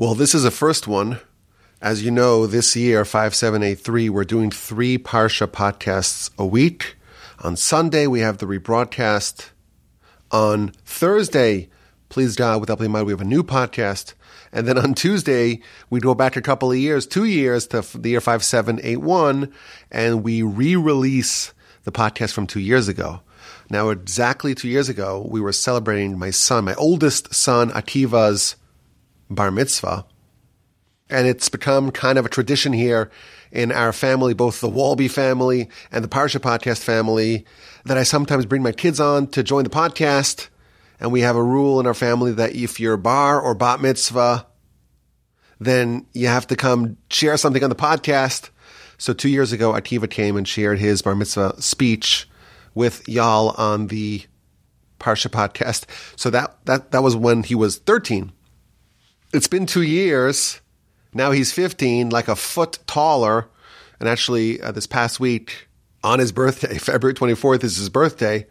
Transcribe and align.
Well, 0.00 0.14
this 0.14 0.34
is 0.34 0.46
a 0.46 0.50
first 0.50 0.88
one. 0.88 1.20
As 1.82 2.02
you 2.02 2.10
know, 2.10 2.46
this 2.46 2.74
year, 2.74 3.04
5783, 3.04 4.08
we're 4.08 4.24
doing 4.24 4.50
three 4.50 4.96
Parsha 4.96 5.46
podcasts 5.46 6.30
a 6.38 6.46
week. 6.46 6.96
On 7.40 7.54
Sunday, 7.54 8.06
we 8.06 8.20
have 8.20 8.38
the 8.38 8.46
rebroadcast. 8.46 9.50
On 10.30 10.68
Thursday, 10.86 11.68
please 12.08 12.34
God, 12.34 12.60
with 12.60 12.70
Help 12.70 12.80
Mind, 12.80 13.04
we 13.04 13.12
have 13.12 13.20
a 13.20 13.26
new 13.26 13.42
podcast. 13.42 14.14
And 14.52 14.66
then 14.66 14.78
on 14.78 14.94
Tuesday, 14.94 15.60
we 15.90 16.00
go 16.00 16.14
back 16.14 16.34
a 16.34 16.40
couple 16.40 16.72
of 16.72 16.78
years, 16.78 17.06
two 17.06 17.26
years 17.26 17.66
to 17.66 17.82
the 17.82 18.08
year 18.08 18.22
5781, 18.22 19.52
and 19.90 20.24
we 20.24 20.40
re-release 20.40 21.52
the 21.84 21.92
podcast 21.92 22.32
from 22.32 22.46
two 22.46 22.60
years 22.60 22.88
ago. 22.88 23.20
Now, 23.68 23.90
exactly 23.90 24.54
two 24.54 24.68
years 24.68 24.88
ago, 24.88 25.26
we 25.28 25.42
were 25.42 25.52
celebrating 25.52 26.18
my 26.18 26.30
son, 26.30 26.64
my 26.64 26.74
oldest 26.76 27.34
son, 27.34 27.68
Akiva's 27.72 28.56
bar 29.30 29.50
mitzvah. 29.50 30.04
And 31.08 31.26
it's 31.26 31.48
become 31.48 31.90
kind 31.90 32.18
of 32.18 32.26
a 32.26 32.28
tradition 32.28 32.72
here 32.72 33.10
in 33.50 33.72
our 33.72 33.92
family, 33.92 34.34
both 34.34 34.60
the 34.60 34.70
Wolbe 34.70 35.10
family 35.10 35.68
and 35.90 36.04
the 36.04 36.08
Parsha 36.08 36.38
podcast 36.38 36.82
family, 36.82 37.46
that 37.84 37.98
I 37.98 38.04
sometimes 38.04 38.46
bring 38.46 38.62
my 38.62 38.72
kids 38.72 39.00
on 39.00 39.26
to 39.28 39.42
join 39.42 39.64
the 39.64 39.70
podcast. 39.70 40.48
And 41.00 41.10
we 41.10 41.22
have 41.22 41.36
a 41.36 41.42
rule 41.42 41.80
in 41.80 41.86
our 41.86 41.94
family 41.94 42.32
that 42.32 42.54
if 42.54 42.78
you're 42.78 42.96
bar 42.96 43.40
or 43.40 43.54
bat 43.54 43.80
mitzvah, 43.80 44.46
then 45.58 46.06
you 46.12 46.28
have 46.28 46.46
to 46.48 46.56
come 46.56 46.96
share 47.10 47.36
something 47.36 47.64
on 47.64 47.70
the 47.70 47.76
podcast. 47.76 48.50
So 48.98 49.12
two 49.12 49.28
years 49.30 49.52
ago, 49.52 49.72
Akiva 49.72 50.08
came 50.08 50.36
and 50.36 50.46
shared 50.46 50.78
his 50.78 51.02
bar 51.02 51.14
mitzvah 51.14 51.60
speech 51.60 52.28
with 52.74 53.08
y'all 53.08 53.54
on 53.56 53.88
the 53.88 54.22
Parsha 55.00 55.28
podcast. 55.28 55.86
So 56.16 56.30
that, 56.30 56.56
that, 56.66 56.92
that 56.92 57.02
was 57.02 57.16
when 57.16 57.42
he 57.42 57.54
was 57.54 57.78
13. 57.78 58.32
It's 59.32 59.48
been 59.48 59.66
two 59.66 59.82
years 59.82 60.60
now 61.12 61.32
he's 61.32 61.52
15, 61.52 62.10
like 62.10 62.28
a 62.28 62.36
foot 62.36 62.78
taller. 62.86 63.48
And 63.98 64.08
actually, 64.08 64.60
uh, 64.60 64.72
this 64.72 64.86
past 64.86 65.20
week, 65.20 65.68
on 66.02 66.18
his 66.18 66.32
birthday, 66.32 66.78
February 66.78 67.14
24th 67.14 67.64
is 67.64 67.76
his 67.76 67.88
birthday. 67.88 68.46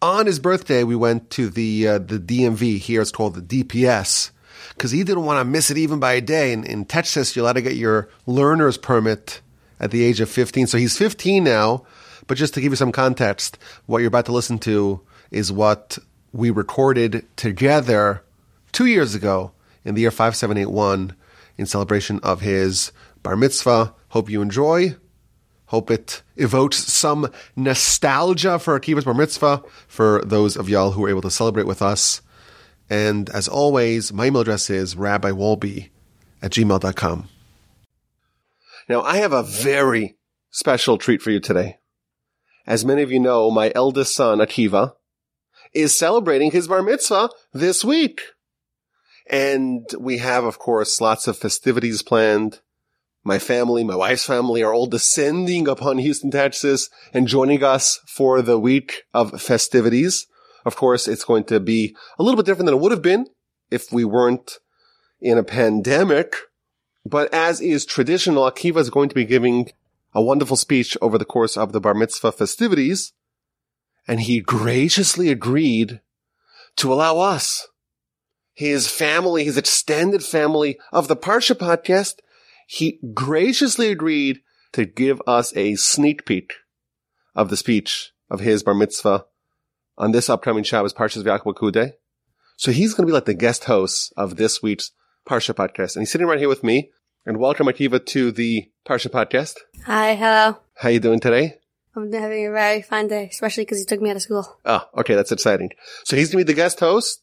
On 0.00 0.26
his 0.26 0.38
birthday, 0.38 0.84
we 0.84 0.94
went 0.94 1.30
to 1.30 1.48
the 1.48 1.88
uh, 1.88 1.98
the 1.98 2.18
DMV. 2.18 2.78
Here 2.78 3.00
it's 3.00 3.10
called 3.10 3.34
the 3.34 3.64
DPS 3.64 4.30
because 4.74 4.90
he 4.90 5.02
didn't 5.02 5.24
want 5.24 5.40
to 5.40 5.44
miss 5.44 5.70
it 5.70 5.78
even 5.78 5.98
by 5.98 6.12
a 6.12 6.20
day. 6.20 6.52
In, 6.52 6.64
in 6.64 6.84
Texas, 6.84 7.34
you're 7.34 7.44
allowed 7.44 7.54
to 7.54 7.62
get 7.62 7.74
your 7.74 8.08
learner's 8.26 8.76
permit 8.76 9.40
at 9.80 9.90
the 9.90 10.04
age 10.04 10.20
of 10.20 10.28
15. 10.28 10.68
So 10.68 10.78
he's 10.78 10.96
15 10.96 11.42
now. 11.42 11.84
But 12.28 12.38
just 12.38 12.54
to 12.54 12.60
give 12.60 12.70
you 12.70 12.76
some 12.76 12.92
context, 12.92 13.58
what 13.86 13.98
you're 13.98 14.08
about 14.08 14.26
to 14.26 14.32
listen 14.32 14.60
to 14.60 15.00
is 15.32 15.50
what 15.50 15.98
we 16.32 16.50
recorded 16.50 17.26
together 17.34 18.22
two 18.70 18.86
years 18.86 19.16
ago 19.16 19.50
in 19.84 19.94
the 19.94 20.02
year 20.02 20.10
5781 20.10 21.16
in 21.58 21.66
celebration 21.66 22.20
of 22.22 22.40
his 22.40 22.92
bar 23.22 23.36
mitzvah. 23.36 23.94
Hope 24.08 24.30
you 24.30 24.42
enjoy. 24.42 24.96
Hope 25.66 25.90
it 25.90 26.22
evokes 26.36 26.76
some 26.76 27.30
nostalgia 27.56 28.58
for 28.58 28.78
Akiva's 28.78 29.04
bar 29.04 29.14
mitzvah 29.14 29.62
for 29.88 30.22
those 30.24 30.56
of 30.56 30.68
y'all 30.68 30.90
who 30.90 31.02
were 31.02 31.08
able 31.08 31.22
to 31.22 31.30
celebrate 31.30 31.66
with 31.66 31.80
us. 31.80 32.20
And 32.90 33.30
as 33.30 33.48
always, 33.48 34.12
my 34.12 34.26
email 34.26 34.42
address 34.42 34.68
is 34.68 34.94
rabbiwolbe 34.96 35.88
at 36.42 36.50
gmail.com. 36.50 37.28
Now, 38.88 39.00
I 39.02 39.16
have 39.18 39.32
a 39.32 39.42
very 39.42 40.18
special 40.50 40.98
treat 40.98 41.22
for 41.22 41.30
you 41.30 41.40
today. 41.40 41.78
As 42.66 42.84
many 42.84 43.02
of 43.02 43.10
you 43.10 43.18
know, 43.18 43.50
my 43.50 43.72
eldest 43.74 44.14
son, 44.14 44.38
Akiva, 44.38 44.92
is 45.72 45.96
celebrating 45.96 46.50
his 46.50 46.68
bar 46.68 46.82
mitzvah 46.82 47.30
this 47.52 47.84
week. 47.84 48.20
And 49.28 49.88
we 49.98 50.18
have, 50.18 50.44
of 50.44 50.58
course, 50.58 51.00
lots 51.00 51.28
of 51.28 51.38
festivities 51.38 52.02
planned. 52.02 52.60
My 53.24 53.38
family, 53.38 53.84
my 53.84 53.94
wife's 53.94 54.26
family 54.26 54.62
are 54.62 54.74
all 54.74 54.86
descending 54.86 55.68
upon 55.68 55.98
Houston, 55.98 56.30
Texas 56.30 56.90
and 57.14 57.28
joining 57.28 57.62
us 57.62 58.00
for 58.06 58.42
the 58.42 58.58
week 58.58 59.04
of 59.14 59.40
festivities. 59.40 60.26
Of 60.64 60.76
course, 60.76 61.06
it's 61.06 61.24
going 61.24 61.44
to 61.44 61.60
be 61.60 61.96
a 62.18 62.22
little 62.22 62.36
bit 62.36 62.46
different 62.46 62.66
than 62.66 62.74
it 62.74 62.80
would 62.80 62.92
have 62.92 63.02
been 63.02 63.26
if 63.70 63.92
we 63.92 64.04
weren't 64.04 64.58
in 65.20 65.38
a 65.38 65.44
pandemic. 65.44 66.34
But 67.04 67.32
as 67.32 67.60
is 67.60 67.86
traditional, 67.86 68.50
Akiva 68.50 68.78
is 68.78 68.90
going 68.90 69.08
to 69.08 69.14
be 69.14 69.24
giving 69.24 69.70
a 70.14 70.22
wonderful 70.22 70.56
speech 70.56 70.96
over 71.00 71.16
the 71.16 71.24
course 71.24 71.56
of 71.56 71.72
the 71.72 71.80
bar 71.80 71.94
mitzvah 71.94 72.32
festivities. 72.32 73.12
And 74.06 74.20
he 74.20 74.40
graciously 74.40 75.30
agreed 75.30 76.00
to 76.76 76.92
allow 76.92 77.18
us 77.18 77.68
his 78.62 78.86
family, 78.86 79.42
his 79.42 79.58
extended 79.58 80.22
family 80.22 80.78
of 80.92 81.08
the 81.08 81.16
Parsha 81.16 81.56
podcast, 81.56 82.20
he 82.68 83.00
graciously 83.12 83.90
agreed 83.90 84.40
to 84.72 84.84
give 84.84 85.20
us 85.26 85.54
a 85.56 85.74
sneak 85.74 86.24
peek 86.24 86.52
of 87.34 87.50
the 87.50 87.56
speech 87.56 88.12
of 88.30 88.38
his 88.38 88.62
bar 88.62 88.74
mitzvah 88.74 89.24
on 89.98 90.12
this 90.12 90.30
upcoming 90.30 90.62
Shabbos 90.62 90.94
Parshas 90.94 91.24
Vayakhel 91.24 91.92
So 92.56 92.70
he's 92.70 92.94
going 92.94 93.04
to 93.04 93.10
be 93.10 93.12
like 93.12 93.24
the 93.24 93.34
guest 93.34 93.64
host 93.64 94.12
of 94.16 94.36
this 94.36 94.62
week's 94.62 94.92
Parsha 95.28 95.54
podcast. 95.54 95.96
And 95.96 96.02
he's 96.02 96.12
sitting 96.12 96.28
right 96.28 96.38
here 96.38 96.48
with 96.48 96.62
me. 96.62 96.92
And 97.26 97.38
welcome, 97.38 97.66
Akiva, 97.66 98.04
to 98.06 98.30
the 98.30 98.70
Parsha 98.86 99.08
podcast. 99.08 99.56
Hi, 99.86 100.14
hello. 100.14 100.58
How 100.76 100.88
you 100.88 101.00
doing 101.00 101.18
today? 101.18 101.58
I'm 101.96 102.12
having 102.12 102.46
a 102.46 102.52
very 102.52 102.82
fine 102.82 103.08
day, 103.08 103.28
especially 103.30 103.64
because 103.64 103.80
he 103.80 103.84
took 103.84 104.00
me 104.00 104.10
out 104.10 104.16
of 104.16 104.22
school. 104.22 104.46
Oh, 104.64 104.88
okay, 104.98 105.16
that's 105.16 105.32
exciting. 105.32 105.70
So 106.04 106.16
he's 106.16 106.30
going 106.30 106.44
to 106.44 106.46
be 106.46 106.52
the 106.52 106.56
guest 106.56 106.78
host. 106.78 107.22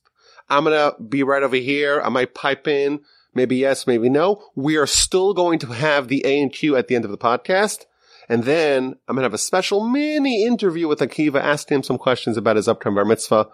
I'm 0.49 0.63
going 0.63 0.75
to 0.75 1.01
be 1.01 1.23
right 1.23 1.43
over 1.43 1.55
here. 1.55 2.01
I 2.01 2.09
might 2.09 2.33
pipe 2.33 2.67
in. 2.67 3.01
Maybe 3.33 3.57
yes, 3.57 3.85
maybe 3.85 4.09
no. 4.09 4.43
We 4.55 4.77
are 4.77 4.87
still 4.87 5.33
going 5.33 5.59
to 5.59 5.67
have 5.67 6.07
the 6.07 6.25
A 6.25 6.41
and 6.41 6.51
Q 6.51 6.75
at 6.75 6.87
the 6.87 6.95
end 6.95 7.05
of 7.05 7.11
the 7.11 7.17
podcast. 7.17 7.85
And 8.27 8.43
then 8.43 8.95
I'm 9.07 9.15
going 9.15 9.23
to 9.23 9.23
have 9.23 9.33
a 9.33 9.39
special 9.39 9.87
mini 9.87 10.45
interview 10.45 10.87
with 10.87 10.99
Akiva, 10.99 11.41
asking 11.41 11.75
him 11.75 11.83
some 11.83 11.97
questions 11.97 12.37
about 12.37 12.55
his 12.55 12.67
upcoming 12.67 12.95
bar 12.95 13.05
mitzvah. 13.05 13.47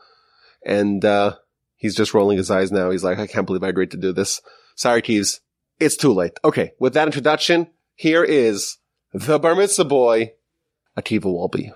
And, 0.66 1.04
uh, 1.04 1.36
he's 1.76 1.96
just 1.96 2.14
rolling 2.14 2.38
his 2.38 2.50
eyes 2.50 2.72
now. 2.72 2.90
He's 2.90 3.04
like, 3.04 3.20
I 3.20 3.28
can't 3.28 3.46
believe 3.46 3.64
I 3.64 3.70
agreed 3.70 3.92
to 3.92 3.98
do 3.98 4.12
this. 4.12 4.42
Sorry, 4.76 5.02
Keys. 5.02 5.42
It's 5.80 5.98
too 5.98 6.14
late. 6.14 6.34
Okay. 6.44 6.72
With 6.80 6.94
that 6.94 7.08
introduction, 7.08 7.68
here 7.96 8.24
is 8.24 8.78
the 9.14 9.40
bar 9.40 9.56
mitzvah 9.56 9.86
boy, 9.86 10.34
Akiva 10.98 11.26
Wolbe. 11.26 11.72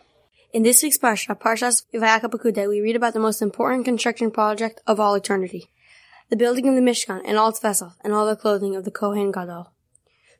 In 0.51 0.63
this 0.63 0.81
week's 0.81 0.97
Parsha, 0.97 1.39
Parshas 1.39 1.83
Vayakhel-Pekudei, 1.93 2.67
we 2.67 2.81
read 2.81 2.95
about 2.95 3.13
the 3.13 3.19
most 3.19 3.39
important 3.39 3.85
construction 3.85 4.31
project 4.31 4.81
of 4.87 4.99
all 4.99 5.13
eternity. 5.13 5.69
The 6.31 6.35
building 6.35 6.67
of 6.67 6.73
the 6.73 6.81
Mishkan 6.81 7.21
and 7.23 7.37
all 7.37 7.49
its 7.49 7.59
vessels 7.59 7.93
and 8.03 8.13
all 8.13 8.25
the 8.25 8.35
clothing 8.35 8.75
of 8.75 8.83
the 8.83 8.89
Kohen 8.89 9.31
Gadol. 9.31 9.71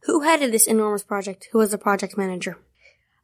Who 0.06 0.22
headed 0.22 0.52
this 0.52 0.66
enormous 0.66 1.04
project? 1.04 1.50
Who 1.52 1.60
was 1.60 1.70
the 1.70 1.78
project 1.78 2.18
manager? 2.18 2.58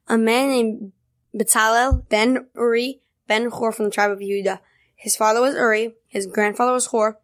A 0.08 0.16
man 0.16 0.50
named 0.50 0.92
Bezalel 1.36 2.08
ben 2.08 2.46
Uri 2.54 3.02
ben 3.28 3.50
Hur 3.50 3.72
from 3.72 3.86
the 3.86 3.92
tribe 3.92 4.12
of 4.12 4.20
Judah. 4.20 4.62
His 4.96 5.16
father 5.16 5.42
was 5.42 5.56
Uri, 5.56 5.96
his 6.08 6.28
grandfather 6.28 6.72
was 6.72 6.90
Hur, 6.92 7.18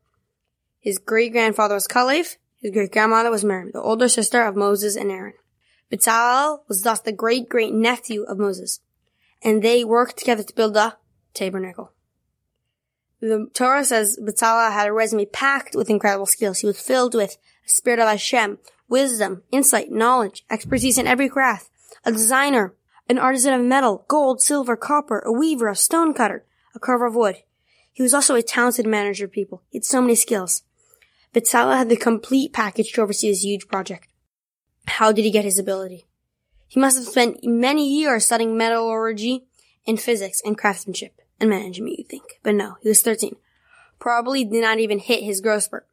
his 0.79 0.97
great 0.97 1.33
grandfather 1.33 1.75
was 1.75 1.87
Kalev, 1.87 2.37
his 2.59 2.71
great 2.71 2.91
grandmother 2.91 3.29
was 3.29 3.43
Miriam, 3.43 3.69
the 3.73 3.81
older 3.81 4.07
sister 4.07 4.41
of 4.41 4.55
Moses 4.55 4.95
and 4.95 5.11
Aaron. 5.11 5.33
Bezalel 5.91 6.61
was 6.67 6.81
thus 6.81 7.01
the 7.01 7.11
great 7.11 7.47
great 7.47 7.73
nephew 7.73 8.23
of 8.23 8.39
Moses 8.39 8.79
and 9.43 9.61
they 9.61 9.83
worked 9.83 10.17
together 10.17 10.43
to 10.43 10.55
build 10.55 10.73
the 10.73 10.95
tabernacle. 11.33 11.91
The 13.19 13.47
Torah 13.53 13.85
says 13.85 14.17
Bezalel 14.19 14.71
had 14.71 14.87
a 14.87 14.93
resume 14.93 15.25
packed 15.25 15.75
with 15.75 15.89
incredible 15.89 16.25
skills. 16.25 16.59
He 16.59 16.67
was 16.67 16.81
filled 16.81 17.13
with 17.13 17.37
a 17.65 17.69
spirit 17.69 17.99
of 17.99 18.07
Hashem, 18.07 18.57
wisdom, 18.89 19.43
insight, 19.51 19.91
knowledge, 19.91 20.43
expertise 20.49 20.97
in 20.97 21.05
every 21.05 21.29
craft, 21.29 21.69
a 22.03 22.11
designer, 22.11 22.73
an 23.07 23.19
artisan 23.19 23.53
of 23.53 23.61
metal, 23.61 24.05
gold, 24.07 24.41
silver, 24.41 24.75
copper, 24.75 25.19
a 25.19 25.31
weaver, 25.31 25.67
a 25.67 25.75
stone 25.75 26.13
cutter, 26.13 26.45
a 26.73 26.79
carver 26.79 27.05
of 27.05 27.15
wood. 27.15 27.37
He 27.93 28.01
was 28.01 28.13
also 28.13 28.35
a 28.35 28.41
talented 28.41 28.87
manager 28.87 29.25
of 29.25 29.31
people. 29.31 29.63
He 29.69 29.77
had 29.77 29.85
so 29.85 30.01
many 30.01 30.15
skills. 30.15 30.63
Bezalel 31.33 31.77
had 31.77 31.89
the 31.89 31.95
complete 31.95 32.53
package 32.53 32.91
to 32.93 33.01
oversee 33.01 33.29
this 33.29 33.43
huge 33.43 33.67
project. 33.67 34.07
How 34.87 35.11
did 35.11 35.25
he 35.25 35.31
get 35.31 35.45
his 35.45 35.59
ability? 35.59 36.07
He 36.71 36.79
must 36.79 36.97
have 36.97 37.05
spent 37.05 37.43
many 37.43 37.85
years 37.85 38.25
studying 38.25 38.57
metallurgy 38.57 39.43
and 39.85 39.99
physics 39.99 40.41
and 40.45 40.57
craftsmanship 40.57 41.19
and 41.37 41.49
management, 41.49 41.97
you'd 41.97 42.07
think. 42.07 42.39
But 42.43 42.55
no, 42.55 42.77
he 42.81 42.87
was 42.87 43.01
13. 43.01 43.35
Probably 43.99 44.45
did 44.45 44.61
not 44.61 44.79
even 44.79 44.99
hit 44.99 45.21
his 45.21 45.41
growth 45.41 45.63
spurt. 45.63 45.85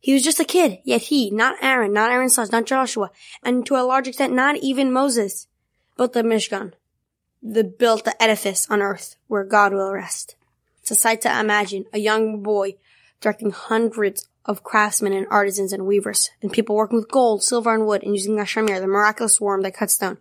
He 0.00 0.12
was 0.12 0.22
just 0.22 0.38
a 0.38 0.44
kid, 0.44 0.80
yet 0.84 1.00
he, 1.00 1.30
not 1.30 1.56
Aaron, 1.62 1.94
not 1.94 2.10
Aaron's 2.10 2.34
sons, 2.34 2.52
not 2.52 2.66
Joshua, 2.66 3.10
and 3.42 3.64
to 3.64 3.74
a 3.74 3.88
large 3.88 4.06
extent 4.06 4.34
not 4.34 4.58
even 4.58 4.92
Moses, 4.92 5.46
built 5.96 6.12
the 6.12 6.22
Mishkan. 6.22 6.74
The 7.42 7.64
built 7.64 8.04
the 8.04 8.22
edifice 8.22 8.68
on 8.68 8.82
earth 8.82 9.16
where 9.28 9.44
God 9.44 9.72
will 9.72 9.94
rest. 9.94 10.36
It's 10.82 10.90
a 10.90 10.94
sight 10.94 11.22
to 11.22 11.40
imagine 11.40 11.86
a 11.90 11.98
young 11.98 12.42
boy 12.42 12.74
directing 13.22 13.50
hundreds 13.50 14.28
of 14.44 14.64
craftsmen 14.64 15.12
and 15.12 15.26
artisans 15.30 15.72
and 15.72 15.86
weavers, 15.86 16.30
and 16.40 16.52
people 16.52 16.76
working 16.76 16.98
with 16.98 17.10
gold, 17.10 17.42
silver, 17.42 17.74
and 17.74 17.86
wood, 17.86 18.02
and 18.02 18.14
using 18.14 18.36
Hashamir, 18.36 18.80
the 18.80 18.86
miraculous 18.86 19.40
worm 19.40 19.62
that 19.62 19.74
cuts 19.74 19.94
stone. 19.94 20.18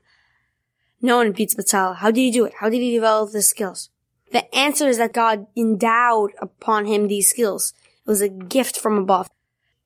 No 1.01 1.17
one 1.17 1.31
beats 1.31 1.55
Bezalel. 1.55 1.97
How 1.97 2.11
did 2.11 2.21
he 2.21 2.31
do 2.31 2.45
it? 2.45 2.53
How 2.59 2.69
did 2.69 2.77
he 2.77 2.93
develop 2.93 3.31
the 3.31 3.41
skills? 3.41 3.89
The 4.31 4.53
answer 4.55 4.87
is 4.87 4.97
that 4.97 5.13
God 5.13 5.47
endowed 5.57 6.31
upon 6.39 6.85
him 6.85 7.07
these 7.07 7.29
skills. 7.29 7.73
It 8.05 8.09
was 8.09 8.21
a 8.21 8.29
gift 8.29 8.77
from 8.77 8.97
above. 8.97 9.29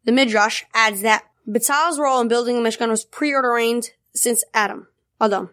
The 0.04 0.12
Midrash 0.12 0.64
adds 0.74 1.02
that 1.02 1.24
Bezalel's 1.48 2.00
role 2.00 2.22
in 2.22 2.28
building 2.28 2.62
the 2.62 2.68
Mishkan 2.68 2.90
was 2.90 3.06
preordained 3.06 3.92
since 4.14 4.44
Adam, 4.54 4.88
Adam. 5.20 5.50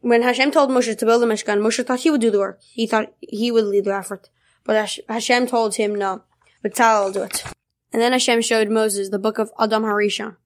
When 0.00 0.22
Hashem 0.22 0.50
told 0.52 0.70
Moshe 0.70 0.96
to 0.96 1.06
build 1.06 1.22
the 1.22 1.26
Mishkan, 1.26 1.60
Moshe 1.60 1.84
thought 1.84 2.00
he 2.00 2.10
would 2.10 2.20
do 2.20 2.30
the 2.30 2.38
work. 2.38 2.60
He 2.62 2.86
thought 2.86 3.12
he 3.20 3.50
would 3.50 3.64
lead 3.64 3.84
the 3.84 3.94
effort. 3.94 4.30
But 4.64 5.02
Hashem 5.08 5.46
told 5.46 5.74
him 5.74 5.94
no, 5.94 6.22
Bezalel 6.64 7.04
will 7.04 7.12
do 7.12 7.22
it. 7.22 7.44
And 7.92 8.02
then 8.02 8.12
Hashem 8.12 8.42
showed 8.42 8.68
Moses 8.68 9.08
the 9.08 9.18
book 9.18 9.38
of 9.38 9.50
Adam 9.58 9.82
Harishon, 9.82 10.36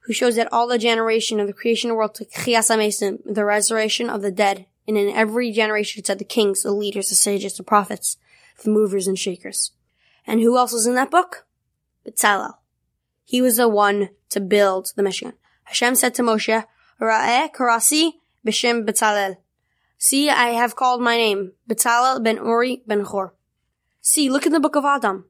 who 0.00 0.12
shows 0.12 0.36
that 0.36 0.52
all 0.52 0.66
the 0.66 0.78
generation 0.78 1.40
of 1.40 1.46
the 1.46 1.52
creation 1.52 1.94
world 1.94 2.14
Techiyas 2.14 3.18
the 3.24 3.44
resurrection 3.44 4.10
of 4.10 4.22
the 4.22 4.30
dead, 4.30 4.66
and 4.86 4.98
in 4.98 5.14
every 5.14 5.52
generation 5.52 6.00
it 6.00 6.06
said 6.06 6.18
the 6.18 6.24
kings, 6.24 6.62
the 6.62 6.72
leaders, 6.72 7.08
the 7.08 7.14
sages, 7.14 7.56
the 7.56 7.62
prophets, 7.62 8.16
the 8.62 8.70
movers 8.70 9.06
and 9.06 9.18
shakers. 9.18 9.72
And 10.26 10.40
who 10.40 10.56
else 10.56 10.72
was 10.72 10.86
in 10.86 10.94
that 10.96 11.10
book? 11.10 11.46
Bezalel. 12.06 12.54
He 13.24 13.40
was 13.40 13.56
the 13.56 13.68
one 13.68 14.10
to 14.30 14.40
build 14.40 14.92
the 14.96 15.02
Mishkan. 15.02 15.34
Hashem 15.64 15.94
said 15.94 16.14
to 16.14 16.22
Moshe, 16.22 16.64
Ra'eh 17.00 17.52
karasi 17.52 18.12
b'shem 18.46 18.84
Bezalel. 18.86 19.36
See, 19.98 20.28
I 20.28 20.48
have 20.48 20.76
called 20.76 21.00
my 21.00 21.16
name, 21.16 21.52
Bezalel 21.68 22.22
ben 22.22 22.36
Uri 22.36 22.82
ben 22.86 23.04
Chor. 23.04 23.34
See, 24.00 24.28
look 24.28 24.46
in 24.46 24.52
the 24.52 24.60
book 24.60 24.74
of 24.74 24.84
Adam, 24.84 25.26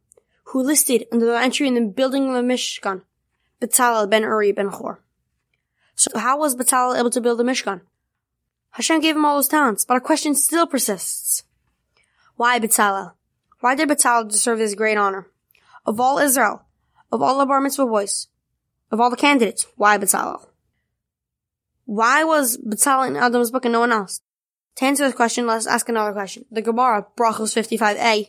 who 0.52 0.62
listed 0.62 1.06
under 1.10 1.24
the 1.24 1.38
entry 1.38 1.66
in 1.66 1.72
the 1.72 1.80
building 1.80 2.28
of 2.28 2.34
the 2.34 2.42
Mishkan, 2.42 3.00
Bezalel 3.58 4.10
ben 4.10 4.22
Uri 4.22 4.52
ben 4.52 4.68
Hur. 4.68 5.00
So 5.94 6.18
how 6.18 6.38
was 6.38 6.54
Bezalel 6.54 6.98
able 6.98 7.08
to 7.08 7.22
build 7.22 7.38
the 7.38 7.44
Mishkan? 7.44 7.80
Hashem 8.72 9.00
gave 9.00 9.16
him 9.16 9.24
all 9.24 9.36
those 9.36 9.48
talents, 9.48 9.86
but 9.86 9.96
a 9.96 10.00
question 10.00 10.34
still 10.34 10.66
persists. 10.66 11.44
Why 12.36 12.60
Bezalel? 12.60 13.14
Why 13.60 13.74
did 13.74 13.88
Bezalel 13.88 14.30
deserve 14.30 14.58
this 14.58 14.74
great 14.74 14.98
honor? 14.98 15.26
Of 15.86 15.98
all 15.98 16.18
Israel, 16.18 16.66
of 17.10 17.22
all 17.22 17.38
the 17.38 17.46
bar 17.46 17.62
mitzvah 17.62 17.86
boys, 17.86 18.28
of 18.90 19.00
all 19.00 19.08
the 19.08 19.16
candidates, 19.16 19.66
why 19.76 19.96
Bezalel? 19.96 20.48
Why 21.86 22.24
was 22.24 22.58
Bezalel 22.58 23.08
in 23.08 23.16
Adam's 23.16 23.50
book 23.50 23.64
and 23.64 23.72
no 23.72 23.80
one 23.80 23.92
else? 23.92 24.20
To 24.76 24.84
answer 24.84 25.04
this 25.06 25.14
question, 25.14 25.46
let's 25.46 25.66
ask 25.66 25.88
another 25.88 26.12
question. 26.12 26.44
The 26.50 26.60
Gemara, 26.60 27.06
Brachos 27.16 27.56
55a, 27.56 28.28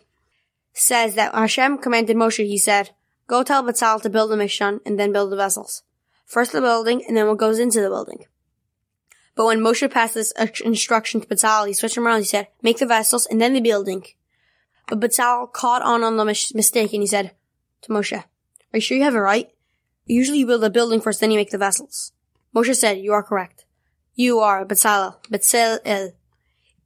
says 0.74 1.16
that 1.16 1.34
Hashem 1.34 1.78
commanded 1.78 2.18
Moshe, 2.18 2.46
he 2.46 2.58
said, 2.58 2.92
Go 3.28 3.44
tell 3.44 3.64
Bezalel 3.64 4.02
to 4.02 4.10
build 4.10 4.32
the 4.32 4.36
Mishkan 4.36 4.80
and 4.86 5.00
then 5.00 5.14
build 5.14 5.32
the 5.32 5.38
vessels. 5.38 5.84
First 6.26 6.52
the 6.52 6.62
building 6.62 7.04
and 7.08 7.16
then 7.16 7.28
what 7.28 7.38
goes 7.38 7.60
into 7.60 7.80
the 7.82 7.90
building. 7.90 8.26
But 9.36 9.46
when 9.46 9.62
Moshe 9.62 9.90
passed 9.90 10.16
this 10.16 10.34
instruction 10.64 11.22
to 11.22 11.28
Bezalel, 11.28 11.68
he 11.68 11.74
switched 11.74 11.98
around. 11.98 12.20
He 12.20 12.26
said, 12.26 12.48
make 12.62 12.80
the 12.80 12.86
vessels 12.86 13.26
and 13.26 13.42
then 13.42 13.54
the 13.54 13.62
building. 13.62 14.04
But 14.88 15.00
Bezalel 15.00 15.52
caught 15.52 15.82
on 15.82 16.04
on 16.04 16.18
the 16.18 16.26
mistake 16.26 16.94
and 16.94 17.02
he 17.02 17.08
said 17.08 17.32
to 17.84 17.90
Moshe, 17.90 18.18
are 18.18 18.26
you 18.74 18.82
sure 18.82 18.98
you 18.98 19.04
have 19.04 19.16
it 19.16 19.20
right? 19.20 19.50
Usually 20.06 20.40
you 20.40 20.46
build 20.46 20.62
the 20.62 20.70
building 20.70 21.00
first, 21.00 21.22
then 21.22 21.32
you 21.32 21.38
make 21.38 21.52
the 21.52 21.58
vessels. 21.58 22.12
Moshe 22.54 22.76
said, 22.76 22.98
you 23.00 23.14
are 23.14 23.24
correct. 23.24 23.66
You 24.16 24.40
are 24.40 24.66
Bezalel, 24.66 25.24
Bezalel, 25.32 26.14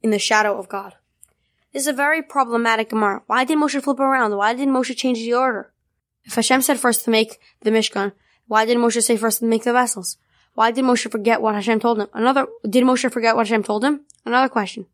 in 0.02 0.10
the 0.10 0.18
shadow 0.18 0.58
of 0.58 0.68
God. 0.68 0.94
This 1.72 1.82
is 1.82 1.88
a 1.88 1.92
very 1.92 2.22
problematic 2.22 2.88
Gemara. 2.88 3.22
Why 3.26 3.44
did 3.44 3.58
Moshe 3.58 3.82
flip 3.82 4.00
around? 4.00 4.36
Why 4.36 4.54
did 4.54 4.68
Moshe 4.68 4.96
change 4.96 5.18
the 5.18 5.34
order? 5.34 5.70
If 6.24 6.34
Hashem 6.34 6.62
said 6.62 6.78
first 6.78 7.04
to 7.04 7.10
make 7.10 7.40
the 7.60 7.70
Mishkan, 7.70 8.12
why 8.46 8.64
did 8.64 8.78
Moshe 8.78 9.02
say 9.02 9.18
first 9.18 9.40
to 9.40 9.44
make 9.44 9.64
the 9.64 9.74
vessels? 9.74 10.16
Why 10.54 10.70
did 10.70 10.84
Moshe 10.84 11.10
forget 11.10 11.42
what 11.42 11.54
Hashem 11.54 11.80
told 11.80 12.00
him? 12.00 12.08
Another, 12.14 12.46
did 12.68 12.84
Moshe 12.84 13.12
forget 13.12 13.36
what 13.36 13.46
Hashem 13.46 13.64
told 13.64 13.84
him? 13.84 14.00
Another 14.24 14.48
question. 14.48 14.86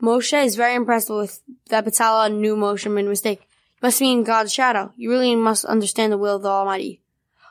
Moshe 0.00 0.44
is 0.44 0.56
very 0.56 0.74
impressed 0.74 1.08
with 1.08 1.40
that 1.70 1.86
Bezalel 1.86 2.34
knew 2.34 2.54
Moshe 2.54 2.90
made 2.92 3.06
a 3.06 3.08
mistake. 3.08 3.40
It 3.40 3.82
must 3.82 3.98
be 3.98 4.12
in 4.12 4.24
God's 4.24 4.52
shadow. 4.52 4.92
You 4.96 5.10
really 5.10 5.34
must 5.34 5.64
understand 5.64 6.12
the 6.12 6.18
will 6.18 6.36
of 6.36 6.42
the 6.42 6.50
Almighty. 6.50 7.00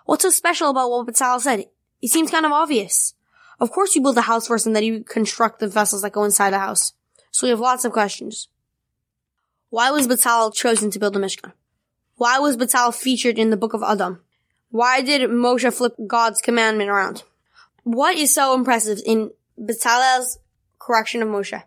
What's 0.06 0.24
so 0.24 0.30
special 0.30 0.70
about 0.70 0.92
what 0.92 1.08
Bezalel 1.08 1.42
said? 1.42 1.66
It 2.02 2.10
seems 2.10 2.30
kind 2.30 2.46
of 2.46 2.52
obvious. 2.52 3.16
Of 3.60 3.72
course 3.72 3.96
you 3.96 4.02
build 4.02 4.16
the 4.16 4.22
house 4.22 4.48
first 4.48 4.68
and 4.68 4.76
then 4.76 4.84
you 4.84 5.04
construct 5.04 5.60
the 5.60 5.68
vessels 5.68 6.04
that 6.04 6.12
go 6.12 6.24
inside 6.24 6.54
the 6.54 6.60
house. 6.60 6.94
So 7.34 7.48
we 7.48 7.50
have 7.50 7.60
lots 7.60 7.84
of 7.84 7.92
questions. 7.92 8.48
Why 9.70 9.90
was 9.90 10.08
Bezalel 10.08 10.54
chosen 10.54 10.92
to 10.92 11.00
build 11.00 11.14
the 11.16 11.20
Mishkan? 11.20 11.52
Why 12.16 12.38
was 12.38 12.56
Bezalel 12.56 12.94
featured 12.94 13.40
in 13.40 13.50
the 13.50 13.58
book 13.58 13.74
of 13.74 13.82
Adam? 13.82 14.22
Why 14.70 15.02
did 15.02 15.30
Moshe 15.30 15.74
flip 15.74 15.94
God's 16.06 16.42
commandment 16.42 16.92
around? 16.92 17.24
What 17.84 18.16
is 18.16 18.34
so 18.34 18.54
impressive 18.54 19.02
in 19.04 19.32
Bezalel's 19.60 20.38
correction 20.78 21.24
of 21.24 21.28
Moshe? 21.28 21.64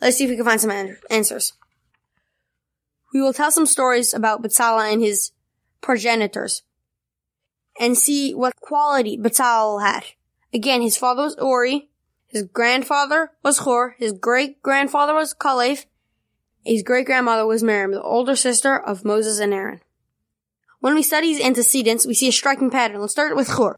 Let's 0.00 0.16
see 0.16 0.24
if 0.24 0.30
we 0.30 0.36
can 0.36 0.46
find 0.46 0.60
some 0.60 0.96
answers. 1.10 1.52
We 3.12 3.20
will 3.20 3.34
tell 3.34 3.50
some 3.50 3.66
stories 3.66 4.14
about 4.14 4.42
Bezalel 4.42 4.90
and 4.90 5.02
his 5.02 5.32
progenitors 5.82 6.62
and 7.78 7.98
see 7.98 8.34
what 8.34 8.56
quality 8.56 9.18
Bezalel 9.18 9.82
had. 9.82 10.04
Again, 10.54 10.80
his 10.80 10.96
father 10.96 11.24
was 11.24 11.36
Uri, 11.38 11.90
his 12.32 12.44
grandfather 12.44 13.30
was 13.44 13.58
Hur, 13.58 13.94
his 13.98 14.12
great 14.12 14.62
grandfather 14.62 15.14
was 15.14 15.34
Kalev, 15.34 15.84
his 16.64 16.82
great 16.82 17.04
grandmother 17.04 17.44
was 17.44 17.62
Miriam, 17.62 17.92
the 17.92 18.02
older 18.02 18.34
sister 18.34 18.78
of 18.78 19.04
Moses 19.04 19.38
and 19.38 19.52
Aaron. 19.52 19.80
When 20.80 20.94
we 20.94 21.02
study 21.02 21.32
his 21.32 21.44
antecedents, 21.44 22.06
we 22.06 22.14
see 22.14 22.28
a 22.28 22.32
striking 22.32 22.70
pattern. 22.70 23.00
Let's 23.00 23.12
start 23.12 23.36
with 23.36 23.48
Hur. 23.48 23.76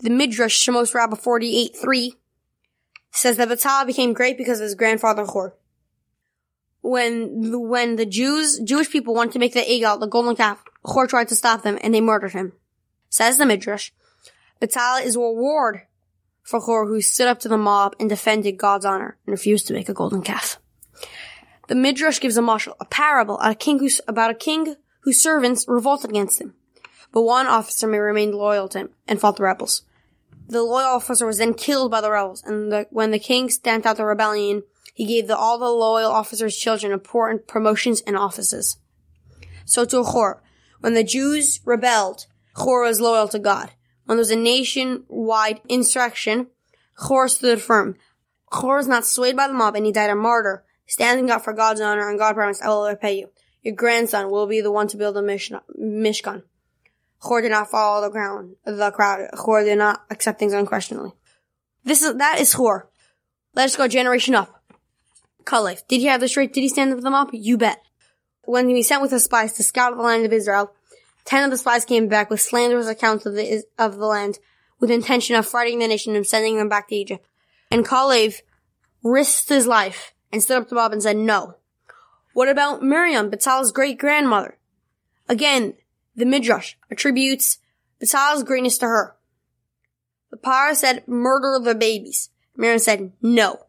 The 0.00 0.10
Midrash 0.10 0.66
Shemos 0.66 0.94
Rabbah 0.94 1.16
48.3 1.16 2.12
says 3.12 3.36
that 3.36 3.48
Bezalel 3.48 3.86
became 3.86 4.12
great 4.12 4.38
because 4.38 4.60
of 4.60 4.64
his 4.64 4.74
grandfather 4.74 5.26
Hur. 5.26 5.54
When, 6.80 7.68
when 7.68 7.96
the 7.96 8.06
Jews, 8.06 8.58
Jewish 8.58 8.90
people 8.90 9.14
wanted 9.14 9.34
to 9.34 9.38
make 9.38 9.52
the 9.52 9.60
Egel, 9.60 10.00
the 10.00 10.06
golden 10.06 10.34
calf, 10.34 10.64
Hur 10.84 11.06
tried 11.06 11.28
to 11.28 11.36
stop 11.36 11.62
them 11.62 11.78
and 11.82 11.94
they 11.94 12.00
murdered 12.00 12.32
him. 12.32 12.54
Says 13.10 13.36
the 13.36 13.46
Midrash, 13.46 13.90
Bezalel 14.60 15.04
is 15.04 15.16
a 15.16 15.20
reward 15.20 15.82
for 16.44 16.60
Hur 16.60 16.86
who 16.86 17.00
stood 17.00 17.26
up 17.26 17.40
to 17.40 17.48
the 17.48 17.58
mob 17.58 17.96
and 17.98 18.08
defended 18.08 18.58
God's 18.58 18.84
honor 18.84 19.16
and 19.26 19.32
refused 19.32 19.66
to 19.66 19.74
make 19.74 19.88
a 19.88 19.94
golden 19.94 20.22
calf. 20.22 20.58
The 21.66 21.74
Midrash 21.74 22.20
gives 22.20 22.36
a 22.36 22.42
mashal, 22.42 22.74
a 22.78 22.84
parable 22.84 23.40
a 23.40 23.56
who's, 23.58 24.00
about 24.06 24.30
a 24.30 24.34
king 24.34 24.76
whose 25.00 25.20
servants 25.20 25.64
revolted 25.66 26.10
against 26.10 26.40
him. 26.40 26.54
But 27.12 27.22
one 27.22 27.46
officer 27.46 27.86
may 27.86 27.98
remain 27.98 28.32
loyal 28.32 28.68
to 28.68 28.78
him 28.80 28.90
and 29.08 29.18
fought 29.20 29.36
the 29.36 29.42
rebels. 29.42 29.82
The 30.46 30.62
loyal 30.62 30.96
officer 30.96 31.24
was 31.26 31.38
then 31.38 31.54
killed 31.54 31.90
by 31.90 32.02
the 32.02 32.10
rebels, 32.10 32.42
and 32.44 32.70
the, 32.70 32.86
when 32.90 33.10
the 33.10 33.18
king 33.18 33.48
stamped 33.48 33.86
out 33.86 33.96
the 33.96 34.04
rebellion, 34.04 34.62
he 34.92 35.06
gave 35.06 35.26
the, 35.26 35.36
all 35.36 35.58
the 35.58 35.70
loyal 35.70 36.12
officers' 36.12 36.56
children 36.56 36.92
important 36.92 37.46
promotions 37.46 38.02
and 38.02 38.16
offices. 38.16 38.76
So 39.64 39.86
to 39.86 40.04
Hur, 40.04 40.42
when 40.80 40.92
the 40.92 41.04
Jews 41.04 41.60
rebelled, 41.64 42.26
Hur 42.56 42.84
was 42.84 43.00
loyal 43.00 43.28
to 43.28 43.38
God. 43.38 43.70
When 44.04 44.16
there 44.16 44.22
was 44.22 44.30
a 44.30 44.36
nationwide 44.36 45.60
insurrection, 45.68 46.48
Hur 47.08 47.28
stood 47.28 47.60
firm. 47.60 47.96
Hur 48.52 48.76
was 48.76 48.88
not 48.88 49.06
swayed 49.06 49.36
by 49.36 49.48
the 49.48 49.54
mob, 49.54 49.74
and 49.76 49.86
he 49.86 49.92
died 49.92 50.10
a 50.10 50.14
martyr, 50.14 50.64
standing 50.86 51.30
up 51.30 51.42
for 51.42 51.52
God's 51.52 51.80
honor, 51.80 52.08
and 52.08 52.18
God 52.18 52.34
promised, 52.34 52.62
I 52.62 52.68
will 52.68 52.86
repay 52.86 53.18
you. 53.18 53.30
Your 53.62 53.74
grandson 53.74 54.30
will 54.30 54.46
be 54.46 54.60
the 54.60 54.70
one 54.70 54.88
to 54.88 54.96
build 54.96 55.16
a 55.16 55.22
Mishkan. 55.22 56.42
Hur 57.26 57.40
did 57.40 57.50
not 57.50 57.70
follow 57.70 58.02
the 58.02 58.10
ground, 58.10 58.56
the 58.64 58.90
crowd. 58.90 59.30
Hur 59.32 59.64
did 59.64 59.78
not 59.78 60.04
accept 60.10 60.38
things 60.38 60.52
unquestionably. 60.52 61.12
This 61.82 62.02
is, 62.02 62.16
that 62.16 62.38
is 62.40 62.52
Hur. 62.52 62.86
Let 63.54 63.64
us 63.66 63.76
go 63.76 63.88
generation 63.88 64.34
up. 64.34 64.62
Kalev. 65.44 65.86
Did 65.88 66.00
he 66.00 66.06
have 66.06 66.20
the 66.20 66.28
straight? 66.28 66.52
Did 66.52 66.60
he 66.60 66.68
stand 66.68 66.90
up 66.90 66.96
with 66.96 67.04
the 67.04 67.10
mob? 67.10 67.30
You 67.32 67.56
bet. 67.56 67.80
When 68.44 68.68
he 68.68 68.82
sent 68.82 69.00
with 69.00 69.10
his 69.10 69.24
spies 69.24 69.54
to 69.54 69.62
scout 69.62 69.96
the 69.96 70.02
land 70.02 70.26
of 70.26 70.32
Israel, 70.32 70.72
ten 71.24 71.44
of 71.44 71.50
the 71.50 71.58
spies 71.58 71.84
came 71.84 72.08
back 72.08 72.30
with 72.30 72.40
slanderous 72.40 72.86
accounts 72.86 73.26
of 73.26 73.34
the, 73.34 73.64
of 73.78 73.96
the 73.96 74.06
land, 74.06 74.38
with 74.80 74.90
intention 74.90 75.36
of 75.36 75.46
frightening 75.46 75.78
the 75.78 75.88
nation 75.88 76.16
and 76.16 76.26
sending 76.26 76.56
them 76.56 76.68
back 76.68 76.88
to 76.88 76.94
Egypt. 76.94 77.26
And 77.70 77.86
Kalev 77.86 78.40
risked 79.02 79.48
his 79.48 79.66
life 79.66 80.12
and 80.32 80.42
stood 80.42 80.58
up 80.58 80.68
to 80.68 80.74
Bob 80.74 80.92
and 80.92 81.02
said, 81.02 81.16
no. 81.16 81.56
What 82.32 82.48
about 82.48 82.82
Miriam, 82.82 83.30
Bezalel's 83.30 83.72
great 83.72 83.98
grandmother? 83.98 84.58
Again, 85.28 85.74
the 86.16 86.26
Midrash 86.26 86.74
attributes 86.90 87.58
Bezalel's 88.02 88.42
greatness 88.42 88.78
to 88.78 88.86
her. 88.86 89.16
The 90.30 90.36
Paro 90.36 90.74
said, 90.74 91.06
murder 91.06 91.58
the 91.62 91.74
babies. 91.74 92.30
Miriam 92.56 92.80
said, 92.80 93.12
no. 93.22 93.66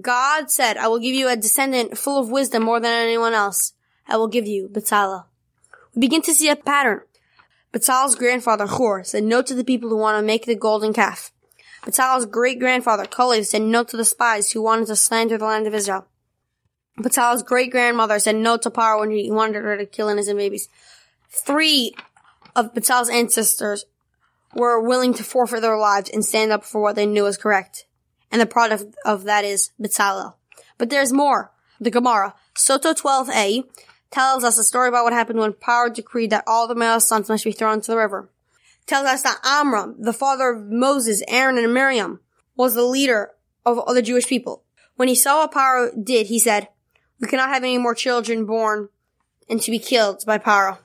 God 0.00 0.50
said, 0.50 0.76
I 0.76 0.88
will 0.88 0.98
give 0.98 1.14
you 1.14 1.28
a 1.28 1.36
descendant 1.36 1.98
full 1.98 2.20
of 2.20 2.30
wisdom 2.30 2.62
more 2.62 2.80
than 2.80 2.92
anyone 2.92 3.34
else. 3.34 3.74
I 4.06 4.16
will 4.16 4.28
give 4.28 4.46
you 4.46 4.68
Bezalel. 4.68 5.26
We 5.94 6.00
begin 6.00 6.22
to 6.22 6.34
see 6.34 6.48
a 6.48 6.56
pattern. 6.56 7.02
Bezalel's 7.72 8.16
grandfather, 8.16 8.66
Hur, 8.66 9.04
said 9.04 9.24
no 9.24 9.42
to 9.42 9.54
the 9.54 9.64
people 9.64 9.88
who 9.88 9.96
want 9.96 10.18
to 10.18 10.26
make 10.26 10.46
the 10.46 10.54
golden 10.54 10.92
calf. 10.92 11.32
Bezalel's 11.82 12.26
great-grandfather, 12.26 13.04
Kalev, 13.04 13.46
said 13.46 13.62
no 13.62 13.84
to 13.84 13.96
the 13.96 14.04
spies 14.04 14.50
who 14.50 14.60
wanted 14.60 14.86
to 14.88 14.96
slander 14.96 15.38
the 15.38 15.44
land 15.44 15.66
of 15.66 15.74
Israel. 15.74 16.06
Bezalel's 16.98 17.42
great-grandmother 17.42 18.18
said 18.18 18.36
no 18.36 18.56
to 18.58 18.70
Paro 18.70 19.00
when 19.00 19.10
he 19.10 19.30
wanted 19.30 19.62
her 19.62 19.76
to 19.76 19.86
kill 19.86 20.08
innocent 20.08 20.36
babies. 20.36 20.68
Three 21.30 21.94
of 22.54 22.74
Bezalel's 22.74 23.08
ancestors 23.08 23.86
were 24.54 24.80
willing 24.80 25.14
to 25.14 25.24
forfeit 25.24 25.62
their 25.62 25.78
lives 25.78 26.10
and 26.10 26.24
stand 26.24 26.52
up 26.52 26.64
for 26.64 26.80
what 26.80 26.96
they 26.96 27.06
knew 27.06 27.22
was 27.22 27.36
correct. 27.36 27.86
And 28.30 28.40
the 28.40 28.46
product 28.46 28.96
of 29.04 29.24
that 29.24 29.44
is 29.44 29.70
Bezalel. 29.80 30.34
But 30.76 30.90
there's 30.90 31.12
more. 31.12 31.52
The 31.80 31.90
Gemara, 31.90 32.34
Sotah 32.54 32.94
12a, 32.94 33.64
tells 34.10 34.44
us 34.44 34.58
a 34.58 34.64
story 34.64 34.88
about 34.88 35.04
what 35.04 35.12
happened 35.12 35.38
when 35.38 35.52
Paro 35.52 35.92
decreed 35.92 36.30
that 36.30 36.44
all 36.46 36.66
the 36.66 36.74
male 36.74 37.00
sons 37.00 37.28
must 37.28 37.44
be 37.44 37.52
thrown 37.52 37.74
into 37.74 37.90
the 37.90 37.96
river. 37.96 38.28
Tells 38.86 39.06
us 39.06 39.22
that 39.22 39.40
Amram, 39.44 39.96
the 39.98 40.12
father 40.12 40.50
of 40.50 40.66
Moses, 40.66 41.22
Aaron, 41.28 41.58
and 41.58 41.72
Miriam, 41.72 42.20
was 42.56 42.74
the 42.74 42.84
leader 42.84 43.30
of 43.64 43.78
all 43.78 43.94
the 43.94 44.02
Jewish 44.02 44.26
people. 44.26 44.64
When 44.96 45.08
he 45.08 45.14
saw 45.14 45.38
what 45.38 45.52
Paro 45.52 45.92
did, 46.04 46.26
he 46.26 46.38
said, 46.38 46.68
we 47.20 47.28
cannot 47.28 47.50
have 47.50 47.62
any 47.62 47.78
more 47.78 47.94
children 47.94 48.46
born 48.46 48.88
and 49.48 49.60
to 49.62 49.70
be 49.70 49.78
killed 49.78 50.24
by 50.26 50.38
Paro. 50.38 50.78